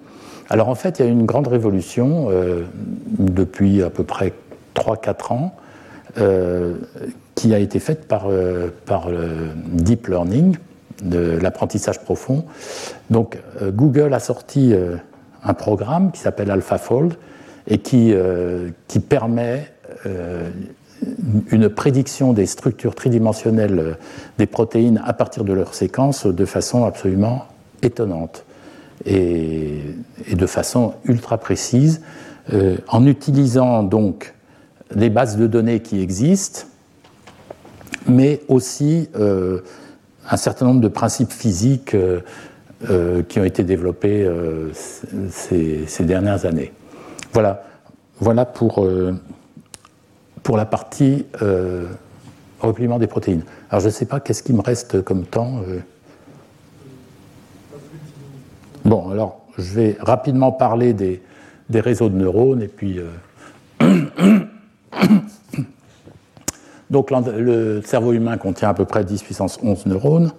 [0.48, 2.28] Alors en fait, il y a eu une grande révolution
[3.18, 4.32] depuis à peu près
[4.76, 5.56] 3-4 ans
[7.44, 10.56] qui a été faite par, euh, par le deep learning,
[11.02, 12.46] de l'apprentissage profond.
[13.10, 14.96] Donc euh, Google a sorti euh,
[15.42, 17.12] un programme qui s'appelle AlphaFold
[17.66, 18.14] et qui,
[18.88, 19.72] qui permet
[21.50, 23.96] une prédiction des structures tridimensionnelles
[24.36, 27.46] des protéines à partir de leur séquence de façon absolument
[27.80, 28.44] étonnante
[29.06, 29.80] et,
[30.26, 32.02] et de façon ultra précise
[32.88, 34.34] en utilisant donc
[34.94, 36.66] des bases de données qui existent
[38.06, 39.60] mais aussi euh,
[40.28, 42.20] un certain nombre de principes physiques euh,
[42.90, 44.28] euh, qui ont été développés
[45.30, 46.72] ces, dernières années.
[47.32, 47.64] Voilà,
[48.20, 48.86] voilà pour,
[50.42, 51.26] pour la partie
[52.60, 53.42] repliement des protéines.
[53.70, 55.62] Alors je ne sais pas qu'est-ce qui me reste comme temps.
[58.84, 61.20] Bon, alors je vais rapidement parler des,
[61.72, 63.00] réseaux de neurones et puis.
[66.94, 70.30] Donc le cerveau humain contient à peu près 10 puissance 11 neurones.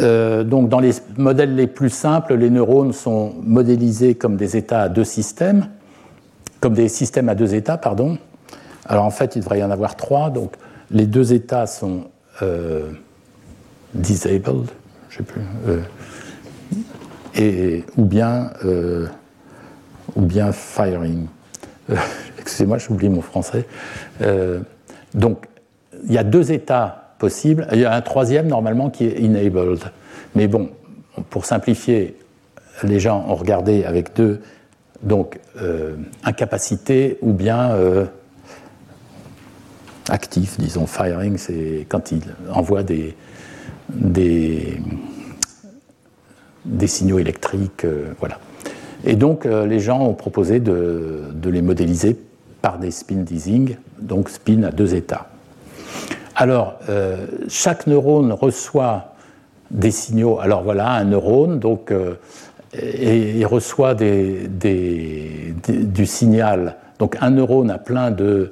[0.00, 4.82] Euh, donc dans les modèles les plus simples, les neurones sont modélisés comme des états
[4.82, 5.68] à deux systèmes,
[6.58, 8.18] comme des systèmes à deux états, pardon.
[8.86, 10.30] Alors en fait, il devrait y en avoir trois.
[10.30, 10.54] Donc
[10.90, 12.06] les deux états sont
[12.42, 12.90] euh,
[13.94, 14.66] disabled,
[15.10, 15.80] je sais plus, euh,
[17.36, 18.50] et, ou bien
[20.16, 21.26] ou bien firing.
[22.40, 23.64] Excusez-moi, j'oublie mon français.
[25.16, 25.46] Donc
[26.06, 27.66] il y a deux états possible.
[27.72, 29.80] Il y a un troisième normalement qui est enabled.
[30.34, 30.70] Mais bon,
[31.30, 32.16] pour simplifier,
[32.82, 34.40] les gens ont regardé avec deux,
[35.02, 38.04] donc euh, incapacité ou bien euh,
[40.08, 40.86] actif, disons.
[40.86, 43.16] Firing, c'est quand il envoie des,
[43.88, 44.78] des,
[46.86, 47.84] signaux électriques.
[47.84, 48.38] Euh, voilà.
[49.04, 52.16] Et donc, les gens ont proposé de les modéliser
[52.66, 55.28] par des spin teasing, donc spin à deux états.
[56.34, 59.14] Alors, euh, chaque neurone reçoit
[59.70, 60.40] des signaux.
[60.40, 62.14] Alors voilà, un neurone, donc, euh,
[62.72, 65.54] et, reçoit du
[66.06, 66.74] signal.
[66.98, 68.50] Donc un neurone a plein de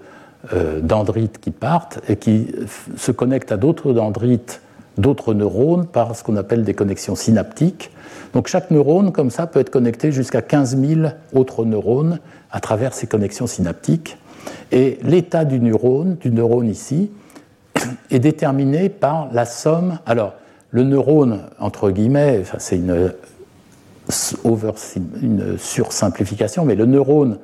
[0.53, 2.53] euh, dendrites qui partent et qui
[2.97, 4.63] se connectent à d'autres dendrites,
[4.97, 7.91] d'autres neurones par ce qu'on appelle des connexions synaptiques.
[8.35, 11.01] Donc chaque neurone, comme ça, peut être connecté jusqu'à 15 000
[11.33, 12.19] autres neurones
[12.51, 14.19] à travers ces connexions synaptiques.
[14.73, 17.13] Et l'état du neurone, du neurone ici,
[18.11, 19.99] est déterminé par la somme.
[20.05, 20.35] Alors,
[20.71, 23.13] le neurone, entre guillemets, c'est une,
[25.23, 27.39] une sursimplification, mais le neurone,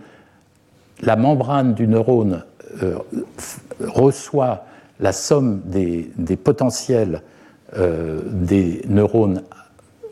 [1.02, 2.42] la membrane du neurone
[2.82, 2.96] euh,
[3.80, 4.64] reçoit
[4.98, 7.22] la somme des, potentiels
[7.76, 9.42] euh, des neurones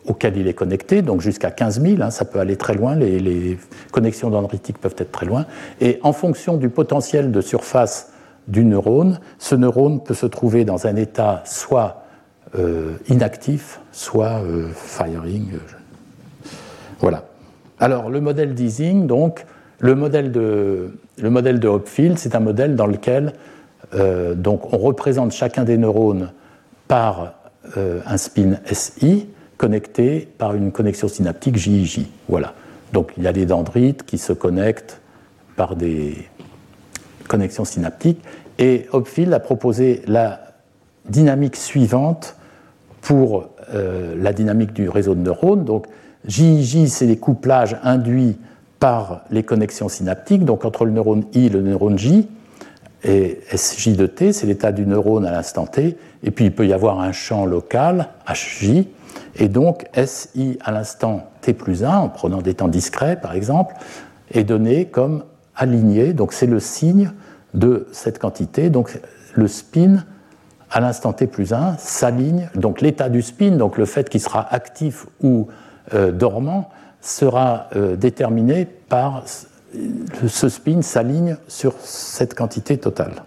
[0.08, 3.58] auxquels il est connecté, donc jusqu'à 15 000, hein, ça peut aller très loin, les,
[3.92, 5.46] connexions dendritiques peuvent être très loin,
[5.80, 8.12] et en fonction du potentiel de surface
[8.46, 9.20] du neurone.
[9.38, 12.04] Ce neurone peut se trouver dans un état soit
[12.58, 15.50] euh, inactif, soit euh, firing.
[17.00, 17.24] Voilà.
[17.78, 19.44] Alors, le modèle d'Ising, donc,
[19.80, 23.34] le modèle de, le modèle de Hopfield, c'est un modèle dans lequel
[23.94, 26.32] euh, donc, on représente chacun des neurones
[26.88, 27.34] par
[27.76, 29.28] un spin SI
[29.58, 32.06] connecté par une connexion synaptique JIJ.
[32.28, 32.54] Voilà.
[32.92, 35.00] Donc, il y a des dendrites qui se connectent
[35.56, 36.14] par des,
[37.28, 38.20] connexion synaptique.
[38.58, 40.40] Et Hopfield a proposé la
[41.08, 42.34] dynamique suivante
[43.00, 45.64] pour euh, la dynamique du réseau de neurones.
[45.64, 45.86] Donc,
[46.26, 48.36] JIJ, c'est les couplages induits
[48.80, 52.28] par les connexions synaptiques, donc entre le neurone I et le neurone J.
[53.04, 55.96] Et SJ de T, c'est l'état du neurone à l'instant T.
[56.24, 58.86] Et puis, il peut y avoir un champ local, HJ.
[59.36, 63.74] Et donc, SI à l'instant T plus 1, en prenant des temps discrets, par exemple,
[64.30, 67.10] est donné comme aligné, donc c'est le signe
[67.54, 68.70] de cette quantité.
[68.70, 68.98] Donc
[69.34, 70.04] le spin
[70.70, 74.52] à l'instant t plus 1 s'aligne, donc l'état du spin, donc le fait qu'il sera
[74.54, 75.48] actif ou
[75.94, 76.68] euh, dormant,
[77.00, 79.24] sera euh, déterminé par
[80.26, 83.24] ce spin s'aligne sur cette quantité totale.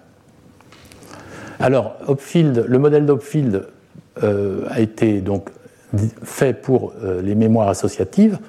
[1.59, 3.67] Alors, Hopfield, le modèle d'Hopfield
[4.23, 5.49] euh, a été donc
[6.23, 8.39] fait pour les mémoires associatives.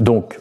[0.00, 0.38] Donc,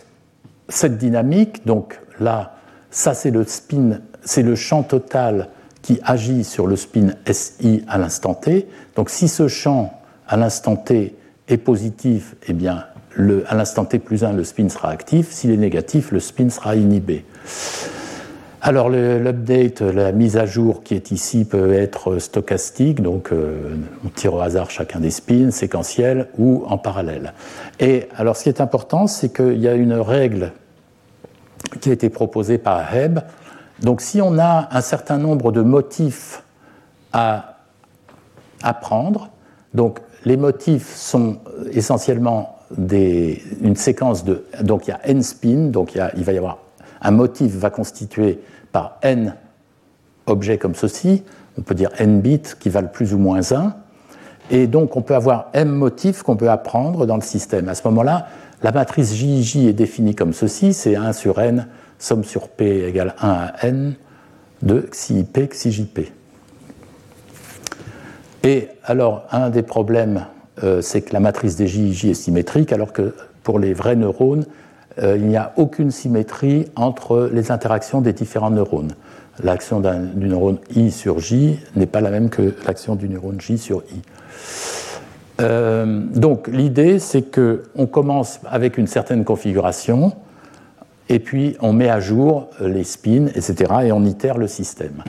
[0.69, 2.55] cette dynamique, donc là,
[2.89, 5.49] ça, c'est le spin, c'est le champ total
[5.81, 8.67] qui agit sur le spin SI à l'instant t.
[8.95, 11.15] Donc, si ce champ à l'instant t
[11.47, 15.31] est positif, eh bien, le, à l'instant t plus 1, le spin sera actif.
[15.31, 17.25] S'il est négatif, le spin sera inhibé.
[18.67, 24.09] Alors l'update, la mise à jour qui est ici peut être stochastique, donc euh, on
[24.09, 27.33] tire au hasard chacun des spins, séquentiel ou en parallèle.
[27.79, 30.51] Et alors ce qui est important, c'est qu'il y a une règle
[31.79, 33.19] qui a été proposé par Hebb.
[33.81, 36.41] Donc si on a un certain nombre de motifs
[37.13, 37.59] à
[38.63, 39.29] apprendre,
[39.75, 41.37] donc les motifs sont
[41.71, 44.43] essentiellement une séquence de...
[44.63, 46.57] Donc il y a n spin, donc il va y avoir
[47.05, 48.39] un motif va constituer
[48.75, 49.37] par n
[50.25, 51.23] objets comme ceci,
[51.57, 53.73] on peut dire n bits qui valent plus ou moins 1,
[54.51, 57.69] et donc on peut avoir m motifs qu'on peut apprendre dans le système.
[57.69, 58.27] À ce moment-là,
[58.63, 61.67] la matrice JJ est définie comme ceci, c'est 1 sur n,
[61.99, 63.95] somme sur p égale 1 à n
[64.61, 66.11] de xi p, xi jp.
[68.43, 70.25] Et alors, un des problèmes,
[70.65, 74.45] euh, c'est que la matrice des JJ est symétrique, alors que pour les vrais neurones,
[75.01, 78.93] euh, il n'y a aucune symétrie entre les interactions des différents neurones.
[79.43, 83.57] L'action du neurone I sur J n'est pas la même que l'action du neurone J
[83.57, 84.01] sur I.
[86.15, 90.13] donc l'idée, c'est qu'on commence avec une certaine configuration,
[91.09, 95.03] et puis on met à jour les spins, etc., et on itère le système.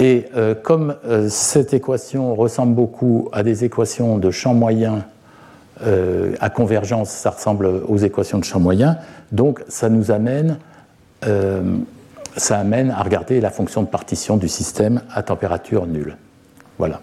[0.00, 0.24] Et
[0.64, 0.96] comme
[1.28, 5.04] cette équation ressemble beaucoup à des équations de champ moyen
[6.40, 8.98] à convergence, ça ressemble aux équations de champ moyen,
[9.32, 10.58] donc ça nous amène
[12.38, 16.16] ça amène à regarder la fonction de partition du système à température nulle.
[16.78, 17.00] Voilà.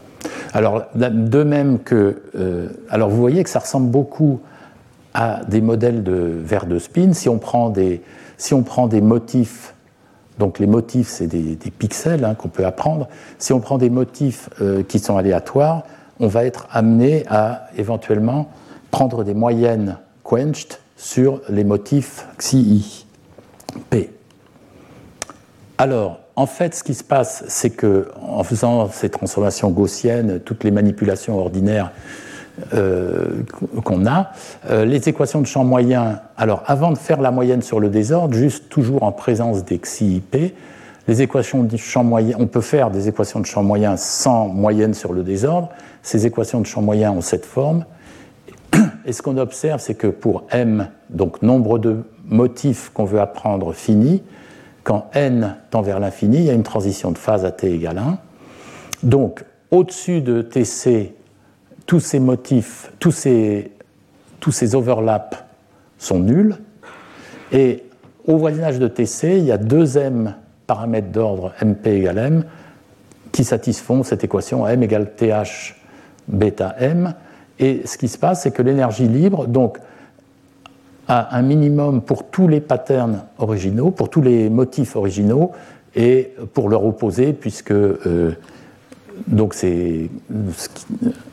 [0.54, 2.24] Alors, de même que.
[2.36, 4.40] Euh, alors, vous voyez que ça ressemble beaucoup
[5.14, 7.14] à des modèles de verre de spin.
[7.14, 8.02] Si on prend des,
[8.38, 9.74] si on prend des motifs,
[10.40, 13.08] donc les motifs, c'est des, pixels hein, qu'on peut apprendre.
[13.38, 15.84] Si on prend des motifs euh, qui sont aléatoires,
[16.20, 18.50] on va être amené à éventuellement
[18.96, 23.06] prendre des moyennes quenched sur les motifs xi,
[23.90, 24.10] p.
[25.78, 30.64] Alors, en fait, ce qui se passe, c'est que en faisant ces transformations gaussiennes, toutes
[30.64, 31.92] les manipulations ordinaires
[32.74, 33.44] euh,
[33.84, 34.32] qu'on a,
[34.70, 38.34] euh, les équations de champ moyen, alors avant de faire la moyenne sur le désordre,
[38.34, 40.56] juste toujours en présence des xi p,
[41.10, 44.94] les équations de champ moyen, on peut faire des équations de champ moyen sans moyenne
[44.94, 45.68] sur le désordre.
[46.02, 47.84] Ces équations de champ moyen ont cette forme.
[49.06, 53.74] Et ce qu'on observe, c'est que pour m, donc nombre de motifs qu'on veut apprendre
[53.74, 54.24] fini,
[54.84, 57.98] quand n tend vers l'infini, il y a une transition de phase à t égale
[57.98, 58.18] 1.
[59.04, 61.14] Donc, au-dessus de Tc,
[61.86, 63.72] tous ces motifs, tous ces,
[64.76, 65.38] overlaps
[65.98, 66.56] sont nuls.
[67.52, 67.84] Et
[68.28, 70.36] au voisinage de Tc, il y a deux m
[70.68, 72.44] paramètres d'ordre mp égale m
[73.32, 75.76] qui satisfont cette équation m égale th
[76.28, 77.14] bêta m.
[77.60, 79.80] Et ce qui se passe, c'est que l'énergie libre, donc
[81.08, 85.52] à un minimum pour tous les patterns originaux, pour tous les motifs originaux,
[85.96, 88.36] et pour leur opposer, puisque euh,
[89.28, 90.10] donc c'est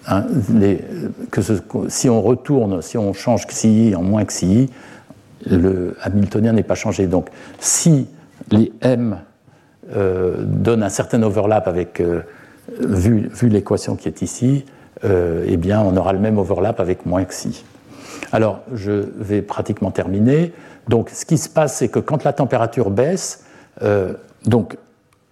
[0.07, 0.25] hein,
[1.89, 4.71] si on retourne, si on change xi en moins xi,
[5.51, 7.09] le Hamiltonien n'est pas changé.
[7.09, 8.07] Donc si
[8.51, 9.19] les m
[9.97, 12.21] euh, donnent un certain overlap avec euh,
[12.79, 14.65] vu l'équation qui est ici,
[15.05, 17.65] eh bien on aura le même overlap avec moins xi.
[18.33, 20.53] Alors, je vais pratiquement terminer.
[20.89, 23.45] Donc, ce qui se passe, c'est que quand la température baisse,
[23.83, 24.15] euh,
[24.47, 24.77] donc,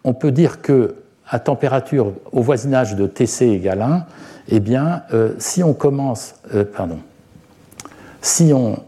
[0.04, 0.96] on peut dire que
[1.28, 4.06] à température au voisinage de Tc égale 1,
[4.48, 6.98] eh bien, euh, si on commence, euh, pardon,
[8.20, 8.80] si on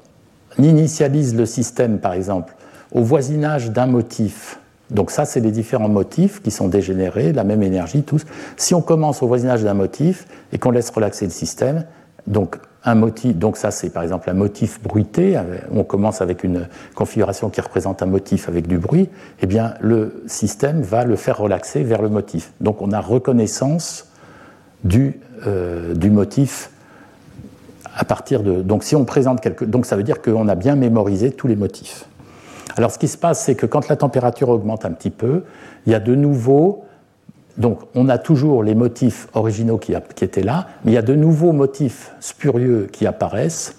[0.59, 2.55] initialise le système, par exemple,
[2.91, 4.59] au voisinage d'un motif,
[4.93, 8.25] donc ça, c'est les différents motifs qui sont dégénérés, la même énergie, tous.
[8.57, 11.85] Si on commence au voisinage d'un motif et qu'on laisse relaxer le système,
[12.27, 15.41] donc un motif, donc ça c'est par exemple un motif bruité,
[15.73, 19.09] on commence avec une configuration qui représente un motif avec du bruit,
[19.41, 22.53] eh bien le système va le faire relaxer vers le motif.
[22.61, 24.09] Donc on a reconnaissance
[24.85, 26.71] du, euh, motif
[27.97, 28.63] à partir de.
[28.63, 29.65] Donc si on présente quelque.
[29.65, 32.07] Donc ça veut dire qu'on a bien mémorisé tous les motifs.
[32.77, 35.45] Alors ce qui se passe, c'est que quand la température augmente un petit peu,
[35.87, 36.85] il y a de nouveau
[37.59, 41.15] donc on a toujours les motifs originaux qui, étaient là, mais il y a de
[41.15, 43.77] nouveaux motifs spurieux qui apparaissent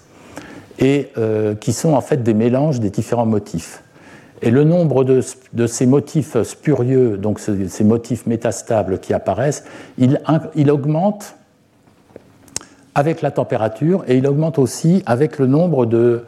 [0.78, 3.82] et euh, qui sont en fait des mélanges des différents motifs.
[4.42, 9.64] Et le nombre de, ces motifs spurieux, donc ces motifs métastables qui apparaissent,
[9.96, 11.36] il, augmente
[12.94, 16.24] avec la température et il augmente aussi avec le nombre de,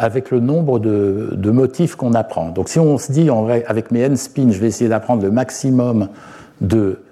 [0.00, 2.48] avec le nombre de, motifs qu'on apprend.
[2.48, 3.28] Donc si on se dit
[3.66, 6.08] avec mes n spins, je vais essayer d'apprendre le maximum
[6.62, 7.02] de,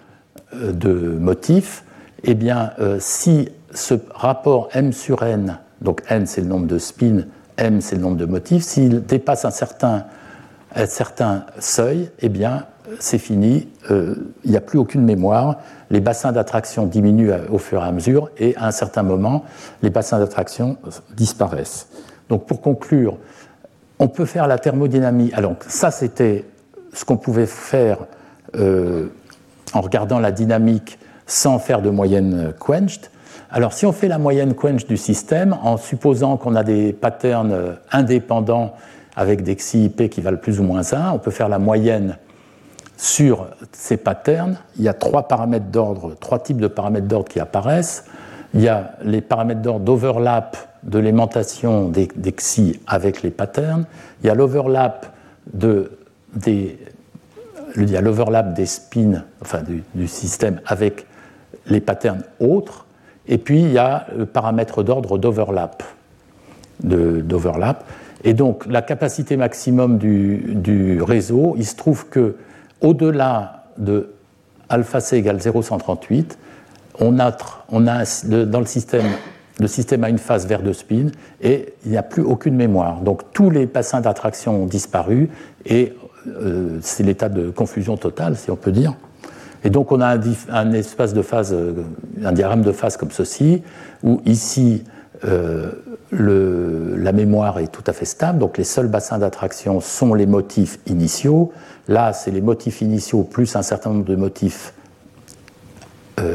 [0.54, 1.84] euh, motifs,
[2.24, 6.78] eh bien, euh, si ce rapport m sur n, donc n c'est le nombre de
[6.78, 7.24] spins,
[7.58, 10.06] m c'est le nombre de motifs, s'il dépasse un certain,
[10.74, 12.64] un certain seuil, eh bien,
[13.00, 14.14] c'est fini, euh,
[14.44, 15.58] il n'y a plus aucune mémoire,
[15.90, 19.44] les bassins d'attraction diminuent au fur et à mesure, et à un certain moment,
[19.82, 20.78] les bassins d'attraction
[21.14, 21.86] disparaissent.
[22.28, 23.16] Donc pour conclure,
[23.98, 25.30] on peut faire la thermodynamie.
[25.34, 26.44] Alors ça, c'était
[26.92, 27.98] ce qu'on pouvait faire
[28.54, 33.10] en regardant la dynamique sans faire de moyenne quenched.
[33.50, 37.76] Alors si on fait la moyenne quenched du système, en supposant qu'on a des patterns
[37.92, 38.74] indépendants
[39.16, 42.18] avec des xi p qui valent plus ou moins 1, on peut faire la moyenne
[42.96, 44.58] sur ces patterns.
[44.76, 48.04] Il y a trois paramètres d'ordre, trois types de paramètres d'ordre qui apparaissent.
[48.54, 53.86] Il y a les paramètres d'ordre d'overlap de l'aimantation des, xi avec les patterns.
[54.22, 55.14] Il y a l'overlap
[55.52, 55.98] de,
[56.34, 56.78] des
[57.76, 59.62] il y a l'overlap des spins, enfin
[59.94, 61.06] du, système avec
[61.66, 62.86] les patterns autres,
[63.26, 65.82] et puis il y a le paramètre d'ordre d'overlap.
[68.24, 72.36] Et donc la capacité maximum du, réseau, il se trouve que
[72.80, 74.14] au-delà de
[74.68, 76.38] alpha c égale 0,138,
[77.00, 77.36] on a,
[77.70, 79.06] on a dans le système,
[79.58, 81.06] le système a une phase vers de spin
[81.42, 83.00] et il n'y a plus aucune mémoire.
[83.00, 85.30] Donc tous les bassins d'attraction ont disparu
[85.66, 85.94] et
[86.26, 88.94] euh, c'est l'état de confusion totale, si on peut dire.
[89.64, 90.16] Et donc on a
[90.50, 91.82] un, espace de phase, euh,
[92.24, 93.62] un diagramme de phase comme ceci,
[94.04, 94.84] où ici
[95.24, 95.72] euh,
[96.12, 100.78] la mémoire est tout à fait stable, donc les seuls bassins d'attraction sont les motifs
[100.86, 101.52] initiaux.
[101.88, 104.74] Là, c'est les motifs initiaux plus un certain nombre de motifs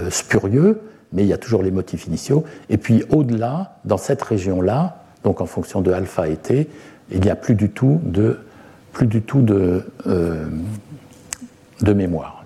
[0.10, 0.80] spurieux,
[1.14, 2.44] mais il y a toujours les motifs initiaux.
[2.70, 6.68] Et puis au-delà, dans cette région-là, donc en fonction de alpha et t,
[7.12, 8.40] il n'y a plus du tout de,
[8.92, 10.46] plus du tout de, euh,
[11.82, 12.44] de mémoire.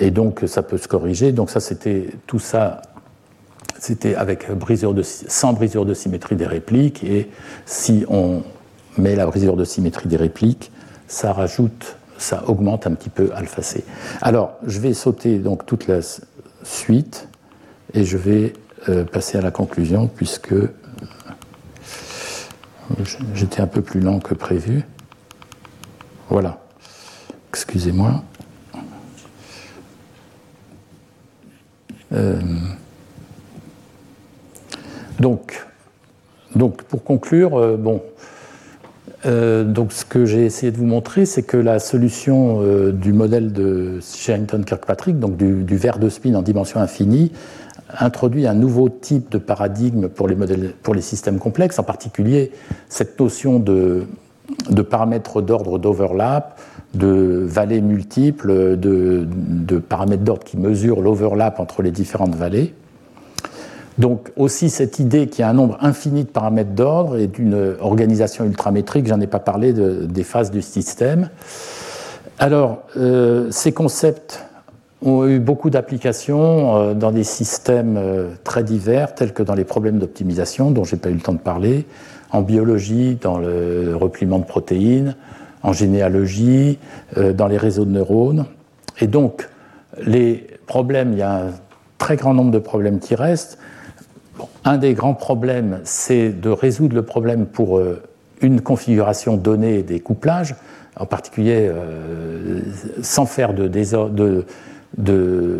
[0.00, 1.32] Et donc ça peut se corriger.
[1.32, 2.82] Donc ça, c'était tout ça
[3.84, 7.28] c'était avec brisure de, sans brisure de symétrie des répliques, et
[7.66, 8.42] si on
[8.96, 10.72] met la brisure de symétrie des répliques,
[11.06, 13.84] ça rajoute, ça augmente un petit peu alpha C.
[14.22, 16.00] Alors, je vais sauter donc toute la
[16.62, 17.28] suite,
[17.92, 18.54] et je vais
[18.88, 20.68] euh, passer à la conclusion, puisque euh,
[23.34, 24.82] j'étais un peu plus lent que prévu.
[26.28, 26.60] Voilà.
[27.50, 28.22] Excusez-moi.
[32.12, 32.40] Euh,
[35.18, 35.64] donc,
[36.54, 38.02] donc pour conclure, bon,
[39.24, 42.60] donc ce que j'ai essayé de vous montrer, c'est que la solution
[42.92, 47.32] du modèle de Sherrington-Kirkpatrick, donc du, verre de spin en dimension infinie,
[47.98, 52.52] introduit un nouveau type de paradigme pour les, modèles, pour les systèmes complexes, en particulier
[52.88, 54.06] cette notion de,
[54.88, 56.58] paramètres d'ordre d'overlap,
[56.94, 62.74] de vallées multiples, de, de paramètres d'ordre qui mesurent l'overlap entre les différentes vallées.
[63.98, 67.76] Donc aussi cette idée qu'il y a un nombre infini de paramètres d'ordre et d'une
[67.80, 71.28] organisation ultramétrique, j'en ai pas parlé des phases du système.
[72.38, 74.44] Alors euh, ces concepts
[75.04, 79.64] ont eu beaucoup d'applications euh, dans des systèmes euh, très divers, tels que dans les
[79.64, 81.86] problèmes d'optimisation, dont j'ai pas eu le temps de parler,
[82.30, 85.16] en biologie, dans le repliement de protéines,
[85.62, 86.78] en généalogie,
[87.16, 88.44] dans les réseaux de neurones.
[89.00, 89.48] Et donc,
[90.04, 91.52] les problèmes, il y a un
[91.96, 93.56] très grand nombre de problèmes qui restent
[94.64, 98.02] un des grands problèmes, c'est de résoudre le problème pour euh,
[98.40, 100.54] une configuration donnée des couplages,
[100.98, 102.60] en particulier euh,
[103.02, 104.44] sans, faire de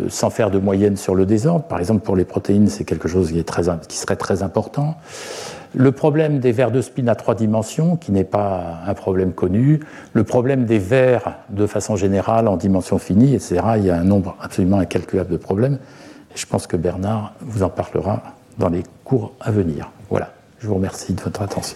[0.09, 1.65] sans faire de moyenne sur le désordre.
[1.65, 4.95] Par exemple, pour les protéines, c'est quelque chose qui, serait très important.
[5.73, 9.81] Le problème des verres de spin à trois dimensions, qui n'est pas un problème connu.
[10.13, 13.61] Le problème des verres de façon générale en dimension finie, etc.
[13.77, 15.79] Il y a un nombre absolument incalculable de problèmes.
[16.33, 18.23] Et je pense que Bernard vous en parlera
[18.57, 19.91] dans les cours à venir.
[20.09, 21.75] Voilà, je vous remercie de votre attention.